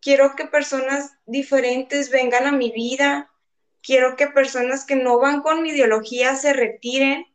quiero 0.00 0.36
que 0.36 0.44
personas 0.44 1.16
diferentes 1.26 2.10
vengan 2.10 2.46
a 2.46 2.52
mi 2.52 2.70
vida, 2.70 3.28
quiero 3.82 4.14
que 4.14 4.28
personas 4.28 4.84
que 4.84 4.94
no 4.94 5.18
van 5.18 5.42
con 5.42 5.64
mi 5.64 5.70
ideología 5.70 6.36
se 6.36 6.52
retiren, 6.52 7.26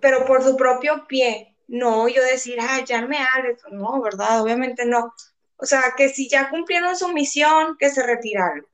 pero 0.00 0.24
por 0.24 0.44
su 0.44 0.56
propio 0.56 1.08
pie. 1.08 1.56
No 1.66 2.06
yo 2.06 2.22
decir, 2.22 2.58
ah, 2.60 2.84
ya 2.86 3.04
me 3.04 3.18
hables, 3.18 3.60
no, 3.72 4.00
¿verdad? 4.00 4.42
Obviamente 4.42 4.84
no. 4.84 5.12
O 5.56 5.66
sea, 5.66 5.82
que 5.96 6.08
si 6.08 6.28
ya 6.28 6.50
cumplieron 6.50 6.96
su 6.96 7.08
misión, 7.08 7.76
que 7.80 7.90
se 7.90 8.04
retiraron. 8.04 8.64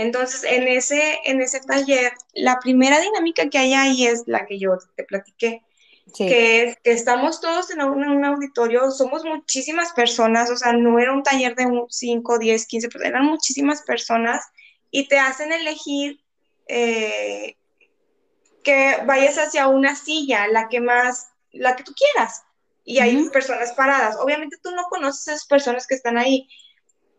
Entonces, 0.00 0.44
en 0.44 0.66
ese, 0.66 1.20
en 1.26 1.42
ese 1.42 1.60
taller, 1.60 2.14
la 2.32 2.58
primera 2.58 2.98
dinámica 3.00 3.50
que 3.50 3.58
hay 3.58 3.74
ahí 3.74 4.06
es 4.06 4.22
la 4.24 4.46
que 4.46 4.58
yo 4.58 4.78
te 4.96 5.04
platiqué, 5.04 5.62
que 6.16 6.62
es 6.62 6.78
que 6.78 6.92
estamos 6.92 7.42
todos 7.42 7.70
en 7.70 7.82
un, 7.82 8.24
auditorio, 8.24 8.90
somos 8.92 9.26
muchísimas 9.26 9.92
personas, 9.92 10.50
o 10.50 10.56
sea, 10.56 10.72
no 10.72 10.98
era 10.98 11.12
un 11.12 11.22
taller 11.22 11.54
de 11.54 11.66
5, 11.86 12.38
10, 12.38 12.66
15, 12.66 12.88
eran 13.04 13.26
muchísimas 13.26 13.82
personas 13.82 14.42
y 14.90 15.06
te 15.06 15.18
hacen 15.18 15.52
elegir 15.52 16.18
eh, 16.66 17.58
que 18.64 19.02
vayas 19.04 19.36
hacia 19.36 19.68
una 19.68 19.96
silla, 19.96 20.48
la 20.48 20.70
que 20.70 20.80
más, 20.80 21.28
la 21.52 21.76
que 21.76 21.84
tú 21.84 21.92
quieras. 21.92 22.42
Y 22.84 23.00
hay 23.00 23.28
personas 23.28 23.74
paradas. 23.74 24.16
Obviamente 24.16 24.56
tú 24.62 24.70
no 24.70 24.84
conoces 24.84 25.28
a 25.28 25.32
esas 25.34 25.46
personas 25.46 25.86
que 25.86 25.94
están 25.94 26.16
ahí, 26.16 26.48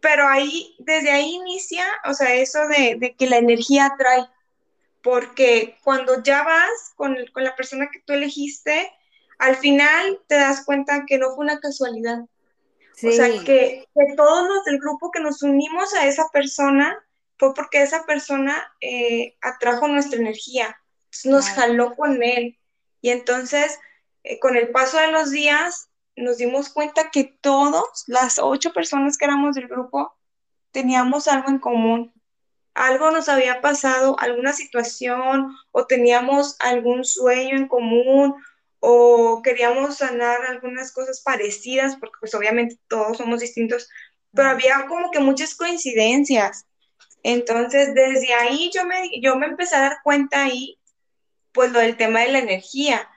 pero 0.01 0.27
ahí, 0.27 0.75
desde 0.79 1.11
ahí 1.11 1.35
inicia, 1.35 1.85
o 2.05 2.13
sea, 2.13 2.33
eso 2.35 2.67
de, 2.67 2.95
de 2.99 3.15
que 3.15 3.27
la 3.27 3.37
energía 3.37 3.85
atrae, 3.85 4.25
porque 5.03 5.77
cuando 5.83 6.21
ya 6.23 6.43
vas 6.43 6.93
con, 6.95 7.15
con, 7.33 7.43
la 7.43 7.55
persona 7.55 7.89
que 7.91 8.01
tú 8.05 8.13
elegiste, 8.13 8.91
al 9.37 9.55
final 9.55 10.19
te 10.27 10.35
das 10.35 10.65
cuenta 10.65 11.05
que 11.07 11.17
no 11.17 11.35
fue 11.35 11.45
una 11.45 11.59
casualidad. 11.59 12.19
O 13.03 13.11
sea, 13.11 13.29
que, 13.43 13.87
que, 13.95 14.15
todos 14.15 14.47
los 14.47 14.63
del 14.65 14.79
grupo 14.79 15.09
que 15.11 15.21
nos 15.21 15.41
unimos 15.41 15.93
a 15.95 16.05
esa 16.05 16.27
persona 16.31 17.03
fue 17.37 17.53
porque 17.55 17.81
esa 17.81 18.05
persona 18.05 18.71
eh, 18.81 19.35
atrajo 19.41 19.87
nuestra 19.87 20.19
energía, 20.19 20.79
nos 21.25 21.49
jaló 21.49 21.95
con 21.95 22.21
él. 22.21 22.59
Y 23.01 23.09
entonces, 23.09 23.79
eh, 24.23 24.37
con 24.39 24.55
el 24.55 24.69
paso 24.69 24.97
de 24.97 25.11
los 25.11 25.31
días, 25.31 25.89
nos 26.15 26.37
dimos 26.37 26.69
cuenta 26.69 27.09
que 27.11 27.23
todos, 27.41 28.03
las 28.07 28.39
ocho 28.39 28.73
personas 28.73 29.17
que 29.17 29.25
éramos 29.25 29.55
del 29.55 29.67
grupo, 29.67 30.13
teníamos 30.71 31.27
algo 31.27 31.49
en 31.49 31.59
común. 31.59 32.13
Algo 32.73 33.11
nos 33.11 33.27
había 33.27 33.61
pasado, 33.61 34.17
alguna 34.19 34.53
situación, 34.53 35.55
o 35.71 35.85
teníamos 35.85 36.55
algún 36.59 37.03
sueño 37.03 37.57
en 37.57 37.67
común, 37.67 38.35
o 38.79 39.41
queríamos 39.43 39.97
sanar 39.97 40.41
algunas 40.45 40.91
cosas 40.91 41.21
parecidas, 41.21 41.97
porque 41.97 42.17
pues 42.19 42.33
obviamente 42.33 42.79
todos 42.87 43.17
somos 43.17 43.41
distintos, 43.41 43.89
pero 44.33 44.49
había 44.49 44.87
como 44.87 45.11
que 45.11 45.19
muchas 45.19 45.55
coincidencias. 45.55 46.65
Entonces, 47.23 47.93
desde 47.93 48.33
ahí 48.33 48.71
yo 48.73 48.85
me, 48.85 49.09
yo 49.21 49.35
me 49.35 49.47
empecé 49.47 49.75
a 49.75 49.81
dar 49.81 49.97
cuenta 50.03 50.43
ahí, 50.43 50.79
pues 51.51 51.71
lo 51.71 51.79
del 51.79 51.97
tema 51.97 52.21
de 52.21 52.31
la 52.31 52.39
energía 52.39 53.10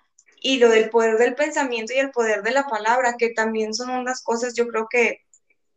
y 0.44 0.58
lo 0.58 0.68
del 0.68 0.90
poder 0.90 1.16
del 1.16 1.34
pensamiento 1.34 1.94
y 1.94 1.96
el 1.96 2.10
poder 2.10 2.42
de 2.42 2.50
la 2.50 2.66
palabra, 2.66 3.16
que 3.18 3.30
también 3.30 3.72
son 3.72 3.88
unas 3.88 4.22
cosas 4.22 4.52
yo 4.54 4.68
creo 4.68 4.88
que 4.90 5.22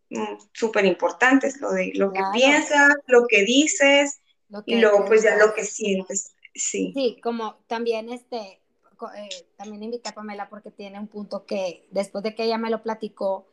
mm, 0.10 0.36
súper 0.52 0.84
importantes, 0.86 1.62
lo 1.62 1.72
de 1.72 1.94
lo 1.96 2.12
que 2.12 2.22
piensas, 2.34 2.94
lo 3.08 3.28
que 3.28 3.46
dices 3.46 4.20
y 4.66 4.76
luego 4.76 5.06
pues 5.06 5.24
ya 5.24 5.38
lo 5.38 5.54
que 5.54 5.64
sientes. 5.64 6.36
Sí. 6.54 6.92
Sí, 6.94 7.18
como 7.24 7.60
también 7.68 8.10
este, 8.10 8.62
eh, 9.16 9.48
también 9.56 9.84
invité 9.84 10.10
a 10.10 10.16
Pamela 10.16 10.50
porque 10.50 10.70
tiene 10.70 11.00
un 11.00 11.08
punto 11.08 11.46
que 11.46 11.88
después 11.92 12.22
de 12.26 12.36
que 12.36 12.44
ella 12.44 12.58
me 12.58 12.70
lo 12.70 12.84
platicó, 12.84 13.48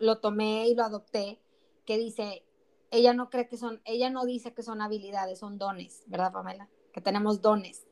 lo 0.00 0.18
tomé 0.18 0.66
y 0.66 0.74
lo 0.74 0.82
adopté, 0.82 1.38
que 1.86 1.96
dice, 1.96 2.42
ella 2.90 3.14
no 3.14 3.30
cree 3.30 3.46
que 3.46 3.56
son, 3.56 3.80
ella 3.84 4.10
no 4.10 4.26
dice 4.26 4.52
que 4.52 4.64
son 4.64 4.82
habilidades, 4.82 5.38
son 5.38 5.58
dones, 5.58 6.02
¿verdad, 6.06 6.32
Pamela? 6.32 6.68
Que 6.92 7.00
tenemos 7.00 7.40
dones, 7.40 7.86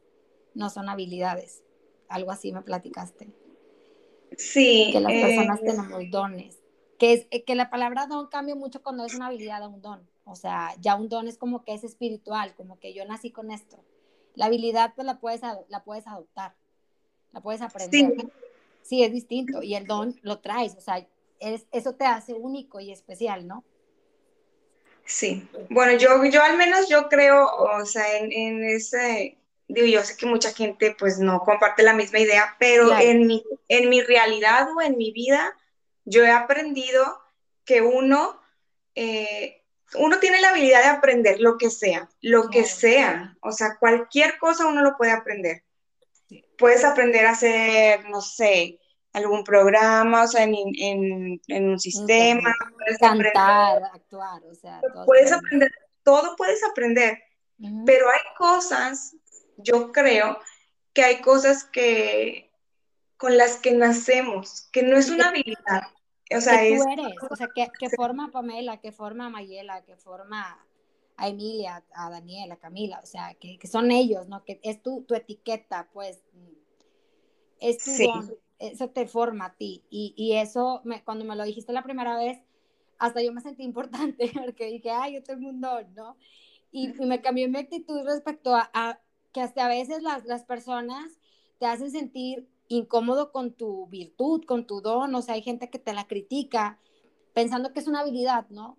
no 0.54 0.70
son 0.70 0.88
habilidades 0.88 1.62
algo 2.08 2.30
así 2.30 2.52
me 2.52 2.62
platicaste. 2.62 3.28
Sí. 4.36 4.90
Que 4.92 5.00
las 5.00 5.12
personas 5.12 5.60
eh, 5.60 5.66
tenemos 5.66 6.10
dones. 6.10 6.58
Que, 6.98 7.12
es, 7.12 7.26
eh, 7.30 7.44
que 7.44 7.54
la 7.54 7.70
palabra 7.70 8.06
don 8.06 8.28
cambia 8.28 8.54
mucho 8.54 8.82
cuando 8.82 9.04
es 9.04 9.14
una 9.14 9.26
habilidad 9.26 9.60
de 9.60 9.66
un 9.66 9.82
don. 9.82 10.08
O 10.24 10.34
sea, 10.34 10.74
ya 10.80 10.96
un 10.96 11.08
don 11.08 11.28
es 11.28 11.38
como 11.38 11.64
que 11.64 11.74
es 11.74 11.84
espiritual, 11.84 12.54
como 12.56 12.78
que 12.78 12.92
yo 12.92 13.04
nací 13.04 13.30
con 13.30 13.50
esto. 13.50 13.78
La 14.34 14.46
habilidad 14.46 14.92
pues 14.94 15.06
la 15.06 15.20
puedes, 15.20 15.40
la 15.68 15.84
puedes 15.84 16.06
adoptar, 16.06 16.54
la 17.32 17.40
puedes 17.40 17.62
aprender. 17.62 17.90
Sí. 17.90 18.28
sí. 18.82 19.02
es 19.04 19.12
distinto. 19.12 19.62
Y 19.62 19.74
el 19.74 19.86
don 19.86 20.18
lo 20.22 20.40
traes, 20.40 20.74
o 20.76 20.80
sea, 20.80 21.06
eso 21.38 21.94
te 21.94 22.04
hace 22.04 22.34
único 22.34 22.80
y 22.80 22.90
especial, 22.90 23.46
¿no? 23.46 23.64
Sí. 25.04 25.48
Bueno, 25.70 25.96
yo, 25.96 26.24
yo 26.24 26.42
al 26.42 26.56
menos 26.56 26.88
yo 26.88 27.08
creo, 27.08 27.46
o 27.46 27.86
sea, 27.86 28.18
en, 28.18 28.32
en 28.32 28.64
ese, 28.64 29.38
digo, 29.68 29.86
yo 29.86 30.02
sé 30.02 30.16
que 30.16 30.26
mucha 30.26 30.52
gente 30.52 30.94
pues 30.98 31.18
no 31.18 31.40
comparte 31.40 31.82
la 31.82 31.92
misma 31.92 32.20
idea, 32.20 32.56
pero 32.58 32.96
en, 32.98 33.26
mi, 33.26 33.44
en 33.68 33.88
mi 33.88 34.00
realidad 34.00 34.68
o 34.76 34.80
en 34.80 34.96
mi 34.96 35.12
vida, 35.12 35.56
yo 36.04 36.24
he 36.24 36.30
aprendido 36.30 37.20
que 37.64 37.82
uno, 37.82 38.40
eh, 38.94 39.64
uno 39.94 40.18
tiene 40.18 40.40
la 40.40 40.50
habilidad 40.50 40.82
de 40.82 40.88
aprender 40.88 41.40
lo 41.40 41.58
que 41.58 41.70
sea, 41.70 42.08
lo 42.20 42.48
que 42.48 42.64
sea, 42.64 43.36
o 43.40 43.52
sea, 43.52 43.76
cualquier 43.78 44.38
cosa 44.38 44.66
uno 44.66 44.82
lo 44.82 44.96
puede 44.96 45.12
aprender. 45.12 45.64
Puedes 46.58 46.84
aprender 46.84 47.26
a 47.26 47.32
hacer, 47.32 48.08
no 48.08 48.20
sé, 48.20 48.80
algún 49.12 49.44
programa, 49.44 50.24
o 50.24 50.28
sea, 50.28 50.44
en, 50.44 50.54
en, 50.76 51.68
un 51.68 51.78
sistema. 51.78 52.54
Puedes 52.76 52.98
Cantar, 52.98 53.82
actuar, 53.92 54.42
o 54.44 54.54
sea. 54.54 54.80
Puedes 55.04 55.32
aprender, 55.32 55.70
todo 56.02 56.36
puedes 56.36 56.62
aprender, 56.64 57.18
pero 57.84 58.08
hay 58.10 58.20
cosas 58.36 59.16
yo 59.56 59.92
creo 59.92 60.38
que 60.92 61.02
hay 61.02 61.20
cosas 61.20 61.64
que 61.64 62.50
con 63.16 63.36
las 63.36 63.56
que 63.58 63.72
nacemos, 63.72 64.68
que 64.72 64.82
no 64.82 64.96
es 64.96 65.10
una 65.10 65.28
habilidad. 65.28 65.82
O 66.36 66.40
sea, 66.40 66.60
que 66.60 66.76
tú 66.76 66.88
eres, 66.90 67.14
o 67.30 67.36
sea, 67.36 67.48
que, 67.54 67.90
forma 67.90 68.26
a 68.26 68.30
Pamela, 68.30 68.80
que 68.80 68.92
forma 68.92 69.26
a 69.26 69.30
Mayela, 69.30 69.84
que 69.84 69.96
forma 69.96 70.58
a 71.16 71.28
Emilia, 71.28 71.84
a 71.94 72.10
Daniela, 72.10 72.54
a 72.54 72.58
Camila, 72.58 73.00
o 73.02 73.06
sea, 73.06 73.34
que, 73.34 73.58
son 73.66 73.90
ellos, 73.90 74.28
¿no? 74.28 74.44
Que 74.44 74.60
es 74.62 74.82
tu, 74.82 75.02
tu 75.04 75.14
etiqueta, 75.14 75.88
pues, 75.92 76.22
es 77.60 77.78
tu 77.78 77.90
don, 78.02 78.34
eso 78.58 78.90
te 78.90 79.06
forma 79.06 79.46
a 79.46 79.54
ti. 79.54 79.84
Y, 79.88 80.14
y 80.16 80.34
eso, 80.34 80.82
me, 80.84 81.02
cuando 81.04 81.24
me 81.24 81.36
lo 81.36 81.44
dijiste 81.44 81.72
la 81.72 81.82
primera 81.82 82.16
vez, 82.16 82.38
hasta 82.98 83.22
yo 83.22 83.32
me 83.32 83.40
sentí 83.40 83.62
importante, 83.62 84.30
porque 84.34 84.66
dije, 84.66 84.90
ay, 84.90 85.14
yo 85.14 85.22
tengo 85.22 85.48
un 85.48 85.60
don, 85.60 85.94
¿no? 85.94 86.16
Y, 86.72 86.88
me 86.88 87.20
cambió 87.22 87.48
mi 87.48 87.58
actitud 87.58 88.04
respecto 88.04 88.54
a, 88.54 89.00
que 89.36 89.42
hasta 89.42 89.66
a 89.66 89.68
veces 89.68 90.02
las, 90.02 90.24
las 90.24 90.44
personas 90.44 91.20
te 91.58 91.66
hacen 91.66 91.90
sentir 91.90 92.48
incómodo 92.68 93.32
con 93.32 93.52
tu 93.52 93.86
virtud, 93.88 94.46
con 94.46 94.66
tu 94.66 94.80
don, 94.80 95.14
o 95.14 95.20
sea, 95.20 95.34
hay 95.34 95.42
gente 95.42 95.68
que 95.68 95.78
te 95.78 95.92
la 95.92 96.06
critica 96.06 96.80
pensando 97.34 97.74
que 97.74 97.80
es 97.80 97.86
una 97.86 98.00
habilidad, 98.00 98.48
¿no? 98.48 98.78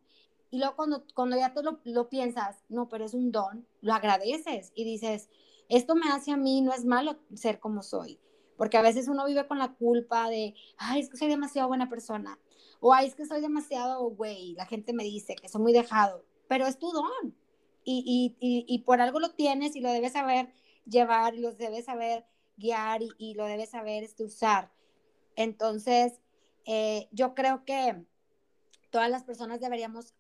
Y 0.50 0.58
luego 0.58 0.76
cuando, 0.76 1.04
cuando 1.14 1.38
ya 1.38 1.54
tú 1.54 1.62
lo, 1.62 1.80
lo, 1.84 2.10
piensas, 2.10 2.64
no, 2.70 2.90
pero 2.90 3.06
es 3.06 3.14
un 3.14 3.32
don, 3.32 3.68
lo 3.82 3.94
agradeces 3.94 4.72
y 4.74 4.84
dices, 4.84 5.30
esto 5.70 5.94
me 5.94 6.10
hace 6.10 6.32
a 6.32 6.38
mí, 6.38 6.62
no 6.62 6.74
es 6.74 6.86
malo 6.86 7.20
ser 7.36 7.60
como 7.60 7.84
soy, 7.84 8.20
porque 8.58 8.78
a 8.78 8.82
veces 8.82 9.08
uno 9.08 9.28
vive 9.28 9.46
con 9.46 9.60
la 9.60 9.76
culpa 9.76 10.28
de, 10.28 10.56
ay, 10.80 11.02
es 11.02 11.10
que 11.12 11.18
soy 11.18 11.28
demasiado 11.28 11.68
buena 11.68 11.88
persona, 11.88 12.40
o 12.80 12.96
ay, 12.96 13.06
es 13.06 13.14
que 13.14 13.28
soy 13.28 13.42
demasiado 13.42 14.10
güey, 14.10 14.56
la 14.56 14.66
gente 14.66 14.92
me 14.92 15.04
dice 15.04 15.36
que 15.36 15.50
soy 15.50 15.62
muy 15.62 15.72
dejado, 15.72 16.26
pero 16.48 16.66
es 16.66 16.80
tu 16.80 16.90
don, 16.92 17.36
y, 17.90 18.84
por 18.86 19.00
algo 19.00 19.20
lo 19.20 19.32
tienes 19.32 19.76
y 19.76 19.82
lo 19.82 19.92
debes 19.92 20.14
saber 20.14 20.50
llevar, 20.86 21.36
y 21.36 21.40
lo 21.40 21.54
debes 21.54 21.86
saber 21.86 22.26
guiar 22.58 23.02
y, 23.02 23.34
lo 23.36 23.46
debes 23.46 23.70
saber 23.70 24.04
este, 24.04 24.26
usar. 24.26 24.72
Entonces, 25.36 26.20
eh, 26.66 27.08
yo 27.12 27.34
creo 27.34 27.64
que 27.64 28.04
todas 28.90 29.10
las 29.10 29.24
personas 29.24 29.62
deberíamos 29.62 30.16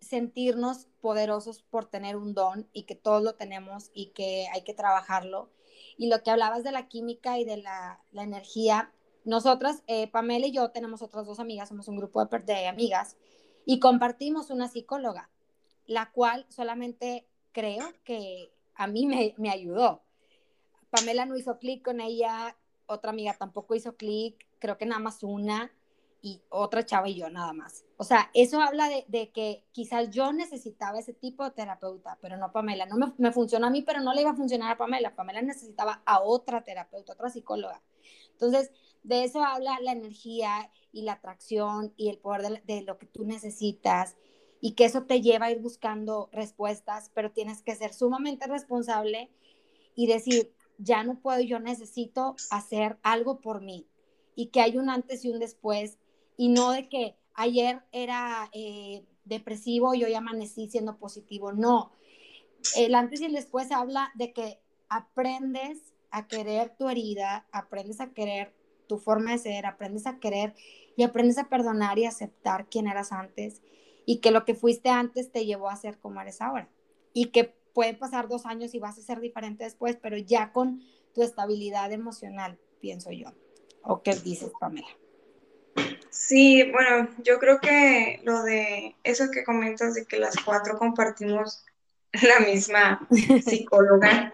sentirnos 0.00 0.86
poderosos 1.00 1.62
por 1.62 1.86
tener 1.86 2.16
un 2.16 2.32
don 2.32 2.68
y 2.72 2.84
que 2.84 2.94
todos 2.94 3.22
lo 3.22 3.34
tenemos 3.34 3.90
y 3.92 4.10
que 4.10 4.46
hay 4.52 4.62
que 4.62 4.74
trabajarlo. 4.74 5.50
Y 5.96 6.08
lo 6.08 6.22
que 6.22 6.30
hablabas 6.30 6.62
de 6.62 6.72
la 6.72 6.88
química 6.88 7.38
y 7.38 7.44
de 7.44 7.56
la, 7.56 8.02
la 8.12 8.22
energía, 8.22 8.92
nosotras, 9.24 9.82
eh, 9.88 10.06
Pamela 10.06 10.46
y 10.46 10.52
yo 10.52 10.70
tenemos 10.70 11.02
otras 11.02 11.26
dos 11.26 11.40
amigas, 11.40 11.68
somos 11.68 11.88
un 11.88 11.96
grupo 11.96 12.24
de, 12.24 12.38
de 12.38 12.68
amigas 12.68 13.16
y 13.66 13.80
compartimos 13.80 14.50
una 14.50 14.68
psicóloga 14.68 15.28
la 15.90 16.12
cual 16.12 16.46
solamente 16.50 17.26
creo 17.50 17.84
que 18.04 18.52
a 18.76 18.86
mí 18.86 19.06
me, 19.06 19.34
me 19.38 19.50
ayudó. 19.50 20.04
Pamela 20.88 21.26
no 21.26 21.36
hizo 21.36 21.58
clic 21.58 21.84
con 21.84 22.00
ella, 22.00 22.56
otra 22.86 23.10
amiga 23.10 23.34
tampoco 23.34 23.74
hizo 23.74 23.96
clic, 23.96 24.46
creo 24.60 24.78
que 24.78 24.86
nada 24.86 25.00
más 25.00 25.24
una 25.24 25.72
y 26.22 26.42
otra 26.48 26.86
chava 26.86 27.08
y 27.08 27.16
yo 27.16 27.28
nada 27.28 27.52
más. 27.52 27.84
O 27.96 28.04
sea, 28.04 28.30
eso 28.34 28.60
habla 28.60 28.88
de, 28.88 29.04
de, 29.08 29.32
que 29.32 29.64
quizás 29.72 30.10
yo 30.10 30.32
necesitaba 30.32 31.00
ese 31.00 31.12
tipo 31.12 31.42
de 31.42 31.50
terapeuta, 31.50 32.16
pero 32.22 32.36
no 32.36 32.52
Pamela. 32.52 32.86
No 32.86 32.96
me, 32.96 33.12
me 33.18 33.32
funcionó 33.32 33.66
a 33.66 33.70
mí, 33.70 33.82
pero 33.82 34.00
no 34.00 34.14
le 34.14 34.20
iba 34.20 34.30
a 34.30 34.36
funcionar 34.36 34.70
a 34.70 34.78
Pamela. 34.78 35.16
Pamela 35.16 35.42
necesitaba 35.42 36.02
a 36.06 36.20
otra 36.20 36.62
terapeuta, 36.62 37.14
otra 37.14 37.30
psicóloga. 37.30 37.82
Entonces, 38.30 38.70
de 39.02 39.24
eso 39.24 39.42
habla 39.42 39.80
la 39.80 39.90
energía 39.90 40.70
y 40.92 41.02
la 41.02 41.14
atracción 41.14 41.92
y 41.96 42.10
el 42.10 42.18
poder 42.18 42.62
de, 42.64 42.74
de 42.74 42.82
lo 42.82 42.96
que 42.96 43.06
tú 43.06 43.24
necesitas 43.24 44.16
y 44.60 44.72
que 44.72 44.84
eso 44.84 45.04
te 45.04 45.20
lleva 45.20 45.46
a 45.46 45.50
ir 45.50 45.60
buscando 45.60 46.28
respuestas, 46.32 47.10
pero 47.14 47.30
tienes 47.32 47.62
que 47.62 47.74
ser 47.74 47.94
sumamente 47.94 48.46
responsable 48.46 49.30
y 49.94 50.06
decir, 50.06 50.52
ya 50.78 51.02
no 51.02 51.18
puedo, 51.20 51.40
yo 51.40 51.58
necesito 51.60 52.36
hacer 52.50 52.98
algo 53.02 53.40
por 53.40 53.60
mí 53.60 53.86
y 54.34 54.46
que 54.46 54.60
hay 54.60 54.76
un 54.76 54.90
antes 54.90 55.24
y 55.24 55.30
un 55.30 55.38
después 55.38 55.98
y 56.36 56.48
no 56.48 56.72
de 56.72 56.88
que 56.88 57.16
ayer 57.34 57.82
era 57.92 58.50
eh, 58.52 59.04
depresivo 59.24 59.94
y 59.94 60.04
hoy 60.04 60.14
amanecí 60.14 60.68
siendo 60.68 60.96
positivo, 60.96 61.52
no. 61.52 61.92
El 62.76 62.94
antes 62.94 63.20
y 63.20 63.24
el 63.26 63.32
después 63.32 63.72
habla 63.72 64.10
de 64.14 64.32
que 64.32 64.60
aprendes 64.88 65.94
a 66.10 66.26
querer 66.26 66.76
tu 66.76 66.88
herida, 66.88 67.46
aprendes 67.52 68.00
a 68.00 68.12
querer 68.12 68.54
tu 68.86 68.98
forma 68.98 69.32
de 69.32 69.38
ser, 69.38 69.66
aprendes 69.66 70.06
a 70.06 70.18
querer 70.18 70.54
y 70.96 71.02
aprendes 71.02 71.38
a 71.38 71.48
perdonar 71.48 71.98
y 71.98 72.04
aceptar 72.04 72.68
quién 72.68 72.88
eras 72.88 73.12
antes 73.12 73.62
y 74.06 74.20
que 74.20 74.30
lo 74.30 74.44
que 74.44 74.54
fuiste 74.54 74.88
antes 74.88 75.30
te 75.32 75.44
llevó 75.46 75.70
a 75.70 75.76
ser 75.76 75.98
como 75.98 76.20
eres 76.20 76.40
ahora. 76.40 76.68
Y 77.12 77.26
que 77.26 77.44
pueden 77.72 77.98
pasar 77.98 78.28
dos 78.28 78.46
años 78.46 78.74
y 78.74 78.78
vas 78.78 78.98
a 78.98 79.02
ser 79.02 79.20
diferente 79.20 79.64
después, 79.64 79.96
pero 80.00 80.16
ya 80.16 80.52
con 80.52 80.82
tu 81.14 81.22
estabilidad 81.22 81.92
emocional, 81.92 82.58
pienso 82.80 83.10
yo. 83.10 83.32
¿O 83.82 84.02
qué 84.02 84.14
dices, 84.14 84.52
Pamela? 84.60 84.88
Sí, 86.10 86.70
bueno, 86.72 87.08
yo 87.22 87.38
creo 87.38 87.60
que 87.60 88.20
lo 88.24 88.42
de 88.42 88.96
eso 89.04 89.30
que 89.32 89.44
comentas 89.44 89.94
de 89.94 90.04
que 90.06 90.18
las 90.18 90.36
cuatro 90.44 90.76
compartimos 90.76 91.64
la 92.12 92.40
misma 92.40 93.06
psicóloga. 93.44 94.32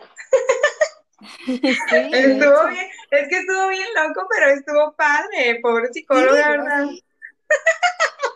Sí, 1.44 1.60
estuvo 1.62 2.68
bien, 2.68 2.86
es 3.10 3.28
que 3.28 3.38
estuvo 3.38 3.68
bien 3.68 3.88
loco, 3.94 4.26
pero 4.30 4.50
estuvo 4.52 4.94
padre, 4.96 5.60
pobre 5.62 5.92
psicóloga, 5.92 6.50
¿verdad? 6.50 6.86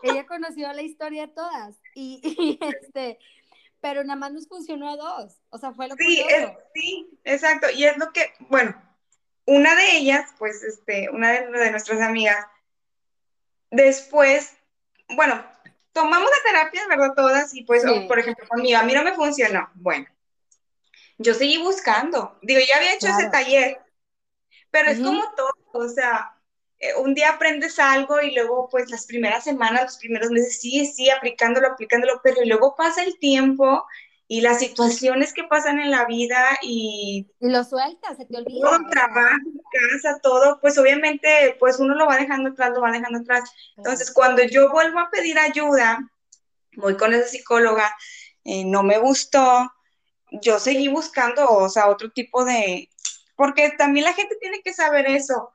Ella 0.03 0.27
conoció 0.27 0.73
la 0.73 0.83
historia 0.83 1.27
de 1.27 1.33
todas 1.33 1.77
y, 1.95 2.59
este, 2.61 3.19
pero 3.81 4.05
nada 4.05 4.19
más 4.19 4.33
nos 4.33 4.49
funcionó 4.49 4.91
a 4.91 4.97
dos, 4.97 5.41
o 5.51 5.59
sea, 5.59 5.73
fue 5.73 5.89
lo 5.89 5.95
sí, 5.97 6.23
sí, 6.75 7.19
exacto, 7.25 7.69
y 7.71 7.85
es 7.85 7.97
lo 7.97 8.13
que, 8.13 8.33
bueno, 8.49 8.75
una 9.47 9.75
de 9.75 9.97
ellas, 9.97 10.31
pues, 10.39 10.63
este, 10.63 11.09
una 11.11 11.33
de, 11.33 11.71
nuestras 11.71 12.01
amigas, 12.01 12.47
después, 13.71 14.57
bueno, 15.09 15.45
tomamos 15.93 16.31
la 16.31 16.51
terapia, 16.51 16.87
¿verdad? 16.89 17.15
Todas, 17.17 17.55
y 17.55 17.65
pues, 17.65 17.83
por 18.07 18.19
ejemplo, 18.19 18.47
conmigo, 18.49 18.79
a 18.79 18.83
mí 18.85 18.93
no 18.93 19.03
me 19.03 19.15
funcionó, 19.15 19.71
bueno, 19.75 20.07
yo 21.19 21.35
seguí 21.35 21.59
buscando, 21.59 22.39
digo, 22.43 22.61
ya 22.67 22.77
había 22.77 22.95
hecho 22.95 23.09
ese 23.09 23.29
taller, 23.29 23.81
pero 24.71 24.91
es 24.91 25.01
como 25.01 25.23
todo, 25.35 25.53
o 25.73 25.89
sea, 25.89 26.40
eh, 26.81 26.95
un 26.95 27.13
día 27.13 27.31
aprendes 27.31 27.79
algo 27.79 28.23
y 28.23 28.35
luego 28.35 28.69
pues 28.71 28.91
las 28.91 29.05
primeras 29.05 29.45
semanas, 29.45 29.83
los 29.83 29.97
primeros 29.99 30.31
meses, 30.31 30.61
sí, 30.61 30.87
sí, 30.87 31.11
aplicándolo, 31.11 31.69
aplicándolo, 31.69 32.21
pero 32.25 32.39
luego 32.47 32.75
pasa 32.75 33.05
el 33.05 33.19
tiempo 33.19 33.85
y 34.27 34.41
las 34.41 34.61
situaciones 34.61 35.35
que 35.35 35.45
pasan 35.45 35.79
en 35.79 35.91
la 35.91 36.07
vida 36.07 36.43
y... 36.63 37.29
Lo 37.41 37.65
sueltas, 37.65 38.17
se 38.17 38.25
te 38.25 38.39
olvida. 38.39 38.61
Todo, 38.63 38.79
trabajo, 38.89 39.51
casa, 39.91 40.21
todo, 40.23 40.59
pues 40.63 40.79
obviamente 40.79 41.55
pues 41.59 41.79
uno 41.81 41.95
lo 41.95 42.07
va 42.07 42.17
dejando 42.17 42.51
atrás, 42.51 42.71
lo 42.71 42.81
va 42.81 42.93
dejando 42.93 43.19
atrás. 43.19 43.51
Entonces 43.77 44.11
cuando 44.11 44.43
yo 44.45 44.71
vuelvo 44.71 45.01
a 45.01 45.11
pedir 45.11 45.39
ayuda, 45.39 45.99
voy 46.77 46.97
con 46.97 47.13
esa 47.13 47.29
psicóloga, 47.29 47.95
eh, 48.45 48.65
no 48.65 48.83
me 48.83 48.97
gustó, 48.97 49.71
yo 50.41 50.59
seguí 50.59 50.89
buscando, 50.89 51.47
o 51.47 51.69
sea, 51.69 51.89
otro 51.89 52.11
tipo 52.11 52.45
de... 52.47 52.89
Porque 53.37 53.71
también 53.77 54.05
la 54.05 54.15
gente 54.15 54.37
tiene 54.41 54.63
que 54.63 54.73
saber 54.73 55.07
eso 55.07 55.53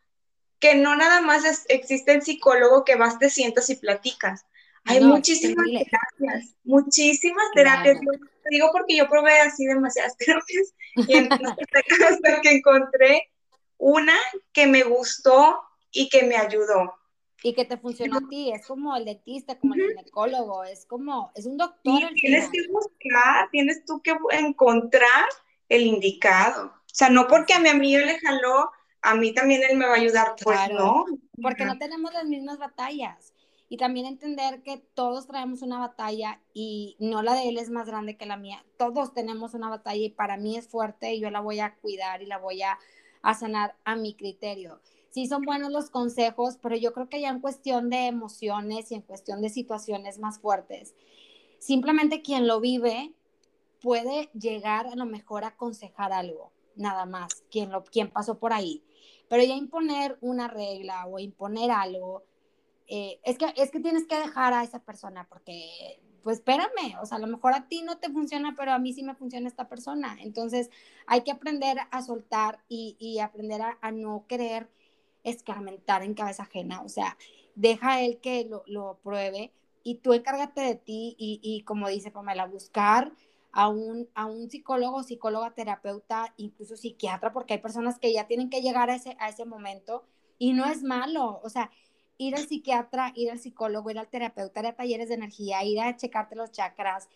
que 0.59 0.75
no 0.75 0.95
nada 0.95 1.21
más 1.21 1.65
existe 1.69 2.13
el 2.13 2.21
psicólogo 2.21 2.85
que 2.85 2.95
vas, 2.95 3.19
te 3.19 3.29
sientas 3.29 3.69
y 3.69 3.75
platicas. 3.75 4.45
Hay 4.85 5.01
muchísimas 5.01 5.65
terapias, 5.65 6.55
muchísimas 6.63 7.45
terapias. 7.55 7.99
te 7.99 8.49
digo 8.51 8.69
porque 8.71 8.95
yo 8.95 9.09
probé 9.09 9.39
así 9.39 9.65
demasiadas 9.65 10.15
terapias 10.17 10.73
y 10.95 11.17
hasta 11.17 12.41
que 12.41 12.51
encontré 12.51 13.31
una 13.77 14.15
que 14.53 14.67
me 14.67 14.83
gustó 14.83 15.59
y 15.91 16.09
que 16.09 16.23
me 16.23 16.35
ayudó. 16.37 16.93
Y 17.41 17.53
que 17.53 17.65
te 17.65 17.77
funcionó 17.77 18.17
a 18.17 18.29
ti, 18.29 18.51
es 18.51 18.65
como 18.65 18.95
el 18.95 19.05
dentista, 19.05 19.59
como 19.59 19.75
el 19.75 19.81
ginecólogo, 19.89 20.63
es 20.63 20.85
como, 20.85 21.31
es 21.35 21.45
un 21.45 21.57
doctor. 21.57 22.09
tienes 22.15 22.49
que 22.49 22.67
buscar, 22.69 23.49
tienes 23.51 23.85
tú 23.85 24.01
que 24.01 24.15
encontrar 24.31 25.25
el 25.69 25.81
indicado. 25.81 26.65
O 26.65 26.97
sea, 26.97 27.09
no 27.09 27.27
porque 27.27 27.53
a 27.53 27.59
mi 27.59 27.69
amigo 27.69 28.03
le 28.03 28.19
jaló 28.19 28.71
a 29.05 29.13
mí 29.13 29.33
también 29.33 29.61
él 29.69 29.77
me 29.77 29.85
va 29.85 29.93
a 29.93 29.97
ayudar, 29.97 30.35
pues 30.41 30.59
no. 30.71 31.05
Porque 31.41 31.63
no 31.63 31.77
tenemos 31.77 32.11
las 32.11 32.25
mismas 32.25 32.57
batallas. 32.57 33.33
Y 33.69 33.77
también 33.77 34.05
entender 34.07 34.61
que 34.63 34.77
todos 34.77 35.27
traemos 35.27 35.61
una 35.61 35.79
batalla 35.79 36.41
y 36.53 36.95
no 36.99 37.21
la 37.21 37.33
de 37.33 37.49
él 37.49 37.57
es 37.57 37.69
más 37.69 37.87
grande 37.87 38.17
que 38.17 38.25
la 38.25 38.37
mía. 38.37 38.65
Todos 38.77 39.13
tenemos 39.13 39.53
una 39.53 39.69
batalla 39.69 40.03
y 40.03 40.09
para 40.09 40.37
mí 40.37 40.57
es 40.57 40.67
fuerte 40.67 41.13
y 41.13 41.19
yo 41.19 41.29
la 41.29 41.39
voy 41.39 41.59
a 41.59 41.75
cuidar 41.75 42.21
y 42.21 42.25
la 42.25 42.37
voy 42.37 42.63
a, 42.63 42.79
a 43.21 43.33
sanar 43.33 43.75
a 43.83 43.95
mi 43.95 44.15
criterio. 44.15 44.81
Sí 45.09 45.27
son 45.27 45.43
buenos 45.43 45.71
los 45.71 45.89
consejos, 45.89 46.57
pero 46.61 46.75
yo 46.75 46.93
creo 46.93 47.07
que 47.07 47.21
ya 47.21 47.29
en 47.29 47.39
cuestión 47.39 47.89
de 47.89 48.07
emociones 48.07 48.91
y 48.91 48.95
en 48.95 49.01
cuestión 49.01 49.41
de 49.41 49.49
situaciones 49.49 50.19
más 50.19 50.39
fuertes, 50.39 50.95
simplemente 51.59 52.21
quien 52.21 52.47
lo 52.47 52.59
vive 52.59 53.13
puede 53.81 54.29
llegar 54.33 54.87
a 54.87 54.95
lo 54.95 55.05
mejor 55.05 55.43
a 55.43 55.49
aconsejar 55.49 56.11
algo, 56.11 56.51
nada 56.75 57.05
más, 57.05 57.43
quien, 57.49 57.71
lo, 57.71 57.83
quien 57.83 58.09
pasó 58.09 58.39
por 58.39 58.51
ahí 58.51 58.83
pero 59.29 59.43
ya 59.43 59.55
imponer 59.55 60.17
una 60.21 60.47
regla 60.47 61.05
o 61.07 61.19
imponer 61.19 61.71
algo, 61.71 62.23
eh, 62.87 63.19
es, 63.23 63.37
que, 63.37 63.53
es 63.57 63.71
que 63.71 63.79
tienes 63.79 64.05
que 64.05 64.17
dejar 64.19 64.53
a 64.53 64.63
esa 64.63 64.79
persona 64.79 65.27
porque, 65.27 66.01
pues 66.23 66.37
espérame, 66.37 66.97
o 67.01 67.05
sea, 67.05 67.17
a 67.17 67.21
lo 67.21 67.27
mejor 67.27 67.53
a 67.53 67.67
ti 67.67 67.81
no 67.81 67.97
te 67.97 68.11
funciona, 68.11 68.53
pero 68.57 68.71
a 68.71 68.79
mí 68.79 68.93
sí 68.93 69.03
me 69.03 69.15
funciona 69.15 69.47
esta 69.47 69.67
persona. 69.67 70.17
Entonces 70.21 70.69
hay 71.07 71.21
que 71.21 71.31
aprender 71.31 71.77
a 71.91 72.01
soltar 72.01 72.59
y, 72.69 72.95
y 72.99 73.19
aprender 73.19 73.61
a, 73.61 73.91
no 73.91 74.25
querer 74.27 74.69
escarmentar 75.23 76.03
en 76.03 76.13
cabeza 76.13 76.43
ajena. 76.43 76.81
O 76.81 76.89
sea, 76.89 77.17
deja 77.55 77.93
a 77.93 78.01
él 78.01 78.19
que 78.21 78.45
lo, 78.45 78.63
lo 78.67 78.99
pruebe 79.03 79.51
y 79.83 79.95
tú 79.95 80.13
encárgate 80.13 80.61
de 80.61 80.75
ti 80.75 81.15
y, 81.17 81.39
y 81.41 81.61
como 81.63 81.89
dice 81.89 82.11
Pamela, 82.11 82.45
buscar 82.45 83.11
a 83.55 83.69
un, 83.69 84.09
a 84.15 84.25
un 84.25 84.49
psicólogo, 84.49 85.01
psicóloga, 85.01 85.51
terapeuta, 85.51 86.33
incluso 86.35 86.75
psiquiatra, 86.75 87.31
porque 87.31 87.53
hay 87.53 87.61
personas 87.61 87.97
que 87.99 88.11
ya 88.11 88.27
tienen 88.27 88.49
que 88.49 88.61
llegar 88.61 88.89
a 88.89 88.95
ese, 88.95 89.15
a 89.17 89.29
ese 89.29 89.45
momento 89.45 90.03
y 90.37 90.51
no 90.51 90.65
es 90.65 90.83
malo, 90.83 91.39
o 91.41 91.49
sea, 91.49 91.71
ir 92.17 92.35
al 92.35 92.45
psiquiatra, 92.45 93.13
ir 93.15 93.31
al 93.31 93.39
psicólogo, 93.39 93.89
ir 93.89 93.97
al 93.97 94.09
terapeuta, 94.09 94.59
ir 94.59 94.65
a 94.67 94.75
talleres 94.75 95.07
de 95.07 95.15
energía, 95.15 95.63
ir 95.63 95.79
a 95.79 95.95
checarte 95.95 96.35
los 96.35 96.51
chakras, 96.51 97.07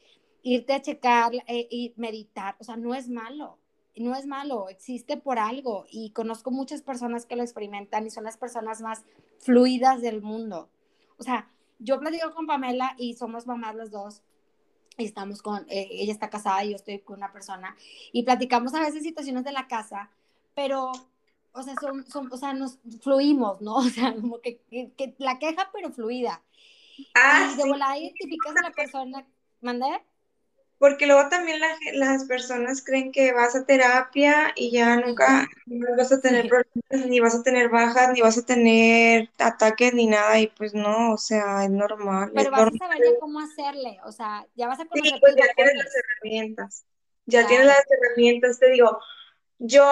irte 0.41 0.71
a 0.71 0.81
checar 0.81 1.33
eh, 1.45 1.67
y 1.69 1.93
meditar, 1.97 2.55
o 2.59 2.63
sea, 2.63 2.77
no 2.77 2.95
es 2.95 3.09
malo, 3.09 3.59
no 3.97 4.15
es 4.15 4.25
malo, 4.25 4.69
existe 4.69 5.17
por 5.17 5.39
algo 5.39 5.87
y 5.89 6.11
conozco 6.11 6.51
muchas 6.51 6.81
personas 6.81 7.25
que 7.25 7.35
lo 7.35 7.43
experimentan 7.43 8.07
y 8.07 8.11
son 8.11 8.23
las 8.23 8.37
personas 8.37 8.79
más 8.79 9.03
fluidas 9.39 9.99
del 10.01 10.21
mundo. 10.21 10.69
O 11.17 11.23
sea, 11.23 11.51
yo 11.79 11.99
platico 11.99 12.33
con 12.33 12.47
Pamela 12.47 12.95
y 12.97 13.15
somos 13.15 13.45
mamás 13.45 13.75
los 13.75 13.91
dos 13.91 14.23
estamos 15.05 15.41
con, 15.41 15.65
eh, 15.69 15.87
ella 15.91 16.13
está 16.13 16.29
casada 16.29 16.63
y 16.63 16.71
yo 16.71 16.75
estoy 16.75 16.99
con 16.99 17.17
una 17.17 17.31
persona, 17.31 17.75
y 18.11 18.23
platicamos 18.23 18.73
a 18.73 18.81
veces 18.81 19.03
situaciones 19.03 19.43
de 19.43 19.51
la 19.51 19.67
casa, 19.67 20.09
pero, 20.55 20.91
o 21.53 21.63
sea, 21.63 21.75
son, 21.81 22.05
son 22.09 22.31
o 22.31 22.37
sea, 22.37 22.53
nos 22.53 22.79
fluimos, 23.01 23.61
¿no? 23.61 23.75
O 23.77 23.83
sea, 23.83 24.13
como 24.15 24.39
que, 24.41 24.59
que, 24.69 25.15
la 25.17 25.39
queja, 25.39 25.69
pero 25.73 25.91
fluida. 25.91 26.41
Ah, 27.15 27.51
y 27.53 27.57
de 27.57 27.67
volada 27.67 27.97
identificas 27.97 28.55
a 28.57 28.67
la 28.67 28.71
persona, 28.71 29.25
¿mandé? 29.61 30.01
Porque 30.79 31.05
luego 31.05 31.27
también 31.29 31.59
las 31.93 32.23
personas 32.23 32.83
creen 32.83 33.11
que 33.11 33.33
vas 33.33 33.55
a 33.55 33.65
terapia 33.65 34.53
y 34.55 34.71
ya 34.71 34.95
nunca 34.95 35.47
vas 35.97 36.11
a 36.11 36.21
tener 36.21 36.47
problemas, 36.47 37.09
ni 37.09 37.19
vas 37.19 37.35
a 37.35 37.43
tener 37.43 37.69
bajas, 37.69 38.13
ni 38.13 38.21
vas 38.21 38.37
a 38.37 38.45
tener 38.45 39.29
ataques, 39.37 39.93
ni 39.93 40.07
nada, 40.07 40.39
y 40.39 40.47
pues 40.47 40.73
no, 40.73 41.13
o 41.13 41.17
sea, 41.17 41.65
es 41.65 41.69
normal. 41.69 42.31
Pero 42.33 42.49
vas 42.49 42.61
a 42.73 42.77
saber 42.77 42.97
ya 42.97 43.19
cómo 43.19 43.41
hacerle, 43.41 43.99
o 44.05 44.11
sea, 44.11 44.47
ya 44.55 44.67
vas 44.67 44.79
a 44.79 44.85
conocer. 44.85 45.11
Sí, 45.13 45.19
pues 45.19 45.35
ya 45.35 45.53
tienes 45.53 45.75
las 45.75 45.93
herramientas, 45.95 46.85
ya 47.25 47.45
tienes 47.45 47.67
las 47.67 47.83
herramientas, 47.89 48.57
te 48.57 48.71
digo, 48.71 48.99
yo, 49.57 49.85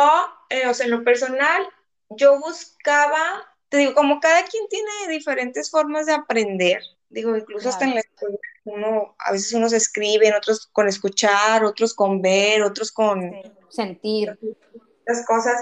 eh, 0.50 0.67
o 0.67 0.73
sea, 0.73 0.86
en 0.86 0.93
lo 0.93 1.04
personal, 1.04 1.67
yo 2.10 2.39
buscaba 2.39 3.45
te 3.69 3.78
digo, 3.78 3.93
como 3.93 4.19
cada 4.19 4.43
quien 4.45 4.67
tiene 4.69 4.89
diferentes 5.10 5.69
formas 5.69 6.06
de 6.06 6.13
aprender, 6.13 6.82
digo, 7.10 7.36
incluso 7.36 7.69
hasta 7.69 7.86
en 7.86 7.95
la 7.95 8.00
escuela, 8.00 8.38
uno, 8.67 9.15
a 9.19 9.32
veces 9.32 9.53
unos 9.53 9.73
escriben, 9.73 10.34
otros 10.34 10.67
con 10.71 10.88
escuchar, 10.88 11.63
otros 11.63 11.93
con 11.93 12.21
ver, 12.21 12.62
otros 12.63 12.91
con 12.91 13.32
sentir 13.69 14.38
las 15.06 15.25
cosas. 15.25 15.62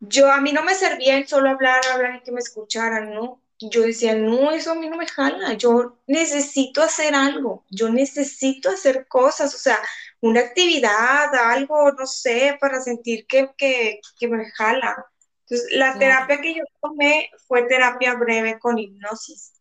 Yo, 0.00 0.30
a 0.30 0.40
mí 0.40 0.52
no 0.52 0.62
me 0.62 0.74
servía 0.74 1.16
el 1.16 1.26
solo 1.26 1.50
hablar, 1.50 1.80
hablar 1.92 2.16
y 2.16 2.22
que 2.22 2.32
me 2.32 2.40
escucharan, 2.40 3.12
¿no? 3.14 3.40
Yo 3.58 3.82
decía, 3.82 4.14
no, 4.14 4.50
eso 4.50 4.72
a 4.72 4.74
mí 4.74 4.88
no 4.88 4.96
me 4.96 5.06
jala, 5.06 5.52
yo 5.54 5.98
necesito 6.08 6.82
hacer 6.82 7.14
algo, 7.14 7.64
yo 7.70 7.90
necesito 7.90 8.70
hacer 8.70 9.06
cosas, 9.06 9.54
o 9.54 9.58
sea, 9.58 9.78
una 10.20 10.40
actividad, 10.40 11.32
algo, 11.34 11.92
no 11.92 12.06
sé, 12.06 12.56
para 12.60 12.80
sentir 12.80 13.24
que, 13.26 13.50
que, 13.56 14.00
que 14.18 14.28
me 14.28 14.50
jala. 14.50 15.06
Entonces, 15.46 15.76
la 15.76 15.96
terapia 15.96 16.40
que 16.40 16.54
yo 16.54 16.64
tomé 16.80 17.30
fue 17.46 17.62
terapia 17.64 18.14
breve 18.14 18.58
con 18.58 18.78
hipnosis. 18.78 19.52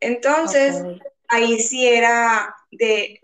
Entonces, 0.00 0.82
ahí 1.30 1.60
sí 1.60 1.86
era 1.86 2.54
de, 2.70 3.20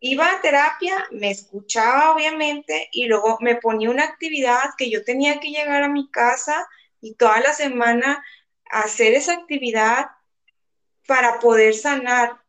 iba 0.00 0.30
a 0.30 0.40
terapia, 0.40 1.06
me 1.12 1.30
escuchaba 1.30 2.12
obviamente 2.12 2.88
y 2.92 3.06
luego 3.06 3.38
me 3.40 3.56
ponía 3.56 3.90
una 3.90 4.04
actividad 4.04 4.70
que 4.76 4.90
yo 4.90 5.04
tenía 5.04 5.40
que 5.40 5.50
llegar 5.50 5.82
a 5.82 5.88
mi 5.88 6.10
casa 6.10 6.68
y 7.00 7.14
toda 7.14 7.40
la 7.40 7.54
semana 7.54 8.22
hacer 8.70 9.14
esa 9.14 9.32
actividad 9.32 10.10
para 11.06 11.38
poder 11.38 11.74
sanar 11.74 12.42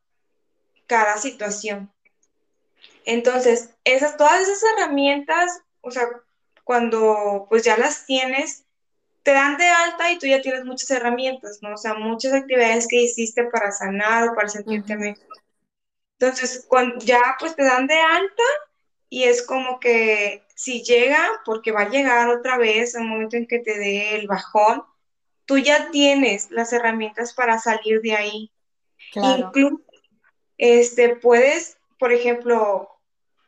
cada 0.88 1.18
situación. 1.18 1.92
Entonces, 3.06 3.70
esas, 3.84 4.18
todas 4.18 4.42
esas 4.42 4.64
herramientas, 4.74 5.62
o 5.82 5.92
sea, 5.92 6.08
cuando 6.64 7.46
pues 7.50 7.64
ya 7.64 7.78
las 7.78 8.06
tienes, 8.06 8.65
te 9.26 9.32
dan 9.32 9.58
de 9.58 9.68
alta 9.68 10.12
y 10.12 10.20
tú 10.20 10.28
ya 10.28 10.40
tienes 10.40 10.66
muchas 10.66 10.92
herramientas, 10.92 11.58
¿no? 11.64 11.74
O 11.74 11.78
sea, 11.78 11.96
muchas 11.96 12.32
actividades 12.32 12.88
que 12.88 13.02
hiciste 13.02 13.46
para 13.46 13.72
sanar 13.72 14.30
o 14.30 14.36
para 14.36 14.48
sentirte 14.48 14.96
mejor. 14.96 15.26
Entonces, 16.20 16.64
cuando 16.70 17.04
ya 17.04 17.36
pues 17.40 17.56
te 17.56 17.64
dan 17.64 17.88
de 17.88 18.00
alta 18.00 18.44
y 19.10 19.24
es 19.24 19.42
como 19.42 19.80
que 19.80 20.46
si 20.54 20.84
llega, 20.84 21.28
porque 21.44 21.72
va 21.72 21.82
a 21.82 21.90
llegar 21.90 22.30
otra 22.30 22.60
vez 22.60 22.94
el 22.94 23.06
momento 23.06 23.36
en 23.36 23.48
que 23.48 23.58
te 23.58 23.80
dé 23.80 24.14
el 24.14 24.28
bajón, 24.28 24.84
tú 25.46 25.58
ya 25.58 25.90
tienes 25.90 26.52
las 26.52 26.72
herramientas 26.72 27.34
para 27.34 27.58
salir 27.58 28.02
de 28.02 28.16
ahí. 28.16 28.52
Incluso, 29.16 29.82
este, 30.60 31.16
puedes, 31.16 31.80
por 31.98 32.14
ejemplo, 32.14 32.90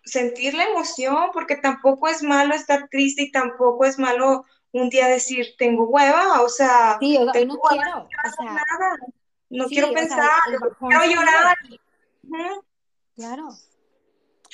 sentir 0.03 0.55
la 0.55 0.63
emoción, 0.63 1.29
porque 1.33 1.55
tampoco 1.55 2.07
es 2.07 2.23
malo 2.23 2.55
estar 2.55 2.87
triste 2.89 3.21
y 3.21 3.31
tampoco 3.31 3.85
es 3.85 3.99
malo 3.99 4.43
un 4.81 4.89
día 4.89 5.07
decir, 5.07 5.55
tengo 5.57 5.85
hueva, 5.85 6.41
o 6.41 6.49
sea, 6.49 6.97
sí, 6.99 7.17
no 7.17 7.31
quiero, 7.31 8.07
nada, 8.39 8.97
no 9.49 9.65
quiero 9.67 9.91
pensar, 9.93 10.29
quiero 10.79 11.05
llorar. 11.05 11.55
Claro. 13.15 13.49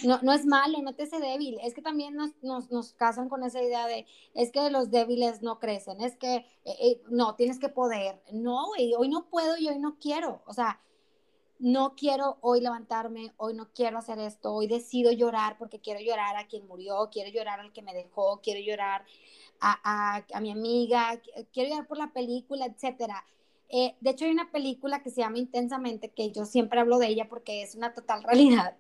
No, 0.04 0.20
no 0.24 0.34
es 0.34 0.46
malo, 0.46 0.82
no 0.82 0.96
te 0.96 1.04
hace 1.04 1.20
débil. 1.20 1.60
Es 1.62 1.74
que 1.74 1.82
también 1.82 2.16
nos, 2.16 2.32
nos, 2.42 2.72
nos, 2.72 2.94
casan 2.94 3.30
con 3.30 3.44
esa 3.44 3.62
idea 3.62 3.86
de, 3.86 4.08
es 4.34 4.52
que 4.52 4.72
los 4.72 4.90
débiles 4.90 5.44
no 5.44 5.60
crecen, 5.60 6.02
es 6.02 6.16
que, 6.16 6.38
eh, 6.38 6.46
eh, 6.66 7.02
no, 7.10 7.36
tienes 7.36 7.60
que 7.60 7.70
poder. 7.70 8.22
No, 8.32 8.70
hoy 8.70 9.10
no 9.10 9.30
puedo 9.30 9.56
y 9.58 9.68
hoy 9.68 9.78
no 9.78 10.00
quiero. 10.00 10.42
O 10.48 10.54
sea, 10.54 10.82
no 11.60 11.96
quiero 11.96 12.40
hoy 12.42 12.60
levantarme, 12.60 13.34
hoy 13.38 13.54
no 13.54 13.72
quiero 13.74 13.98
hacer 13.98 14.20
esto, 14.20 14.54
hoy 14.54 14.68
decido 14.68 15.12
llorar 15.12 15.58
porque 15.58 15.80
quiero 15.80 16.02
llorar 16.02 16.36
a 16.36 16.48
quien 16.48 16.68
murió, 16.68 17.10
quiero 17.10 17.30
llorar 17.32 17.60
al 17.62 17.72
que 17.72 17.82
me 17.82 17.94
dejó, 17.94 18.42
quiero 18.42 18.60
llorar 18.60 19.06
a, 19.64 20.24
a, 20.34 20.42
mi 20.42 20.52
amiga, 20.52 21.22
quiero 21.54 21.70
llorar 21.70 21.88
por 21.88 21.98
la 21.98 22.12
película, 22.12 22.66
etcétera. 22.66 23.26
Eh, 23.70 23.96
de 24.02 24.10
hecho, 24.10 24.26
hay 24.26 24.32
una 24.32 24.52
película 24.52 25.02
que 25.02 25.10
se 25.10 25.22
llama 25.22 25.40
Intensamente, 25.40 26.10
que 26.10 26.32
yo 26.32 26.46
siempre 26.46 26.80
hablo 26.80 27.00
de 27.00 27.08
ella 27.08 27.30
porque 27.30 27.64
es 27.64 27.76
una 27.76 27.94
total 27.94 28.24
realidad. 28.24 28.78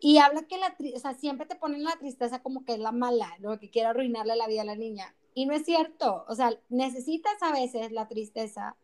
Y 0.00 0.18
habla 0.18 0.42
que 0.42 0.58
la, 0.58 0.76
o 0.94 0.98
sea, 0.98 1.14
siempre 1.14 1.46
te 1.46 1.56
ponen 1.56 1.82
la 1.82 1.96
tristeza 1.96 2.42
como 2.42 2.64
que 2.64 2.74
es 2.74 2.78
la 2.78 2.92
mala, 2.92 3.34
lo 3.38 3.58
que 3.58 3.70
quiere 3.70 3.88
arruinarle 3.88 4.36
la 4.36 4.46
vida 4.46 4.60
a 4.62 4.66
la 4.66 4.76
niña. 4.76 5.14
Y 5.32 5.46
no 5.46 5.54
es 5.54 5.64
cierto, 5.64 6.24
o 6.28 6.34
sea, 6.34 6.52
necesitas 6.68 7.42
a 7.42 7.52
veces 7.52 7.90
la 7.90 8.06
tristeza 8.06 8.76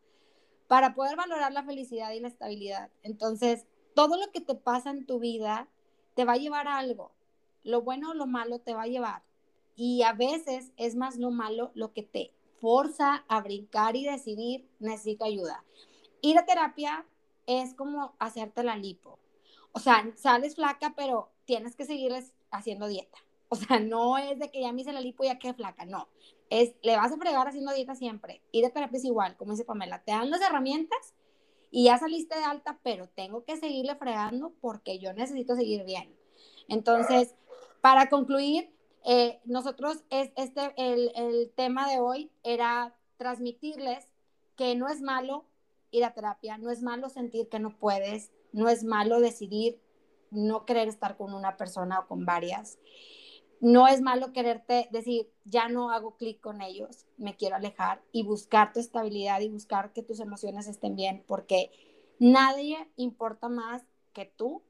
para 0.67 0.95
poder 0.95 1.15
valorar 1.15 1.53
la 1.53 1.63
felicidad 1.63 2.11
y 2.11 2.19
la 2.19 2.27
estabilidad. 2.27 2.89
Entonces, 3.03 3.67
todo 3.93 4.17
lo 4.17 4.31
que 4.31 4.41
te 4.41 4.55
pasa 4.55 4.89
en 4.89 5.05
tu 5.05 5.19
vida 5.19 5.67
te 6.15 6.25
va 6.25 6.33
a 6.33 6.37
llevar 6.37 6.67
a 6.67 6.77
algo. 6.77 7.11
Lo 7.63 7.81
bueno 7.81 8.11
o 8.11 8.13
lo 8.15 8.25
malo 8.25 8.59
te 8.59 8.73
va 8.73 8.83
a 8.83 8.87
llevar. 8.87 9.21
Y 9.75 10.03
a 10.03 10.13
veces 10.13 10.71
es 10.77 10.95
más 10.95 11.17
lo 11.17 11.31
malo 11.31 11.71
lo 11.73 11.93
que 11.93 12.03
te 12.03 12.31
forza 12.59 13.25
a 13.27 13.41
brincar 13.41 13.95
y 13.95 14.05
decidir, 14.05 14.67
necesito 14.79 15.25
ayuda. 15.25 15.63
Ir 16.21 16.37
a 16.37 16.45
terapia 16.45 17.05
es 17.47 17.73
como 17.73 18.13
hacerte 18.19 18.63
la 18.63 18.75
lipo. 18.75 19.17
O 19.71 19.79
sea, 19.79 20.11
sales 20.15 20.55
flaca, 20.55 20.93
pero 20.95 21.29
tienes 21.45 21.75
que 21.75 21.85
seguir 21.85 22.13
haciendo 22.51 22.87
dieta. 22.87 23.17
O 23.49 23.55
sea, 23.55 23.79
no 23.79 24.17
es 24.17 24.39
de 24.39 24.49
que 24.51 24.61
ya 24.61 24.71
me 24.71 24.81
hice 24.81 24.93
la 24.93 25.01
lipo 25.01 25.23
y 25.23 25.27
ya 25.27 25.39
quedé 25.39 25.53
flaca, 25.53 25.85
no 25.85 26.07
es, 26.51 26.75
le 26.83 26.97
vas 26.97 27.11
a 27.11 27.17
fregar 27.17 27.47
haciendo 27.47 27.73
dieta 27.73 27.95
siempre. 27.95 28.41
Ir 28.51 28.65
a 28.65 28.69
terapia 28.69 28.97
es 28.97 29.05
igual, 29.05 29.35
como 29.37 29.51
dice 29.51 29.65
Pamela, 29.65 30.03
te 30.03 30.11
dan 30.11 30.29
las 30.29 30.41
herramientas 30.41 31.15
y 31.71 31.85
ya 31.85 31.97
saliste 31.97 32.37
de 32.37 32.43
alta, 32.43 32.77
pero 32.83 33.07
tengo 33.07 33.45
que 33.45 33.57
seguirle 33.57 33.95
fregando 33.95 34.53
porque 34.59 34.99
yo 34.99 35.13
necesito 35.13 35.55
seguir 35.55 35.85
bien. 35.85 36.13
Entonces, 36.67 37.35
para 37.79 38.09
concluir, 38.09 38.69
eh, 39.05 39.39
nosotros, 39.45 40.03
es, 40.09 40.31
este, 40.35 40.73
el, 40.77 41.11
el 41.15 41.51
tema 41.55 41.89
de 41.89 41.99
hoy 41.99 42.31
era 42.43 42.95
transmitirles 43.17 44.07
que 44.55 44.75
no 44.75 44.87
es 44.87 45.01
malo 45.01 45.45
ir 45.91 46.05
a 46.05 46.13
terapia, 46.13 46.57
no 46.57 46.71
es 46.71 46.81
malo 46.81 47.09
sentir 47.09 47.49
que 47.49 47.59
no 47.59 47.77
puedes, 47.77 48.31
no 48.51 48.69
es 48.69 48.83
malo 48.83 49.19
decidir 49.19 49.79
no 50.31 50.65
querer 50.65 50.87
estar 50.87 51.17
con 51.17 51.33
una 51.33 51.57
persona 51.57 51.99
o 51.99 52.07
con 52.07 52.25
varias. 52.25 52.79
No 53.59 53.87
es 53.87 54.01
malo 54.01 54.33
quererte 54.33 54.87
decir, 54.91 55.29
ya 55.45 55.69
no 55.69 55.91
hago 55.91 56.17
clic 56.17 56.39
con 56.39 56.61
ellos, 56.61 57.05
me 57.17 57.35
quiero 57.35 57.57
alejar 57.57 58.01
y 58.11 58.23
buscar 58.23 58.73
tu 58.73 58.79
estabilidad 58.79 59.41
y 59.41 59.49
buscar 59.49 59.93
que 59.93 60.01
tus 60.01 60.19
emociones 60.19 60.67
estén 60.67 60.95
bien, 60.95 61.23
porque 61.27 61.71
nadie 62.17 62.89
importa 62.95 63.49
más 63.49 63.83
que 64.13 64.25
tú, 64.25 64.63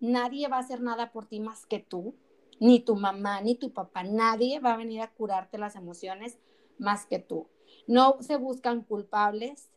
nadie 0.00 0.48
va 0.48 0.56
a 0.56 0.60
hacer 0.60 0.80
nada 0.80 1.12
por 1.12 1.26
ti 1.26 1.38
más 1.38 1.66
que 1.66 1.78
tú, 1.78 2.16
ni 2.58 2.80
tu 2.80 2.96
mamá, 2.96 3.40
ni 3.40 3.54
tu 3.54 3.72
papá, 3.72 4.02
nadie 4.02 4.60
va 4.60 4.74
a 4.74 4.76
venir 4.76 5.02
a 5.02 5.12
curarte 5.12 5.58
las 5.58 5.76
emociones 5.76 6.38
más 6.78 7.06
que 7.06 7.18
tú. 7.18 7.48
No 7.86 8.16
se 8.20 8.36
buscan 8.36 8.82
culpables 8.82 9.68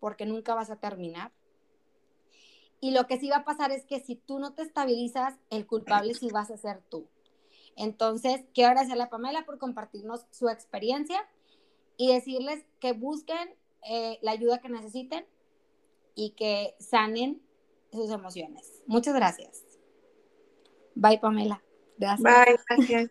porque 0.00 0.26
nunca 0.26 0.54
vas 0.54 0.70
a 0.70 0.76
terminar. 0.76 1.32
Y 2.80 2.90
lo 2.90 3.06
que 3.06 3.18
sí 3.18 3.30
va 3.30 3.38
a 3.38 3.44
pasar 3.44 3.72
es 3.72 3.86
que 3.86 4.00
si 4.00 4.16
tú 4.16 4.38
no 4.38 4.52
te 4.52 4.62
estabilizas, 4.62 5.34
el 5.50 5.66
culpable 5.66 6.14
sí 6.14 6.28
vas 6.30 6.50
a 6.50 6.56
ser 6.56 6.82
tú. 6.88 7.08
Entonces, 7.74 8.44
quiero 8.54 8.70
agradecerle 8.70 9.04
a 9.04 9.10
Pamela 9.10 9.44
por 9.44 9.58
compartirnos 9.58 10.26
su 10.30 10.48
experiencia 10.48 11.26
y 11.96 12.12
decirles 12.12 12.64
que 12.80 12.92
busquen 12.92 13.54
eh, 13.82 14.18
la 14.22 14.32
ayuda 14.32 14.60
que 14.60 14.68
necesiten 14.68 15.26
y 16.14 16.30
que 16.30 16.74
sanen 16.78 17.42
sus 17.92 18.10
emociones. 18.10 18.82
Muchas 18.86 19.14
gracias. 19.14 19.62
Bye, 20.94 21.18
Pamela. 21.18 21.62
Gracias. 21.98 22.22
Bye, 22.22 22.58
gracias. 22.68 23.10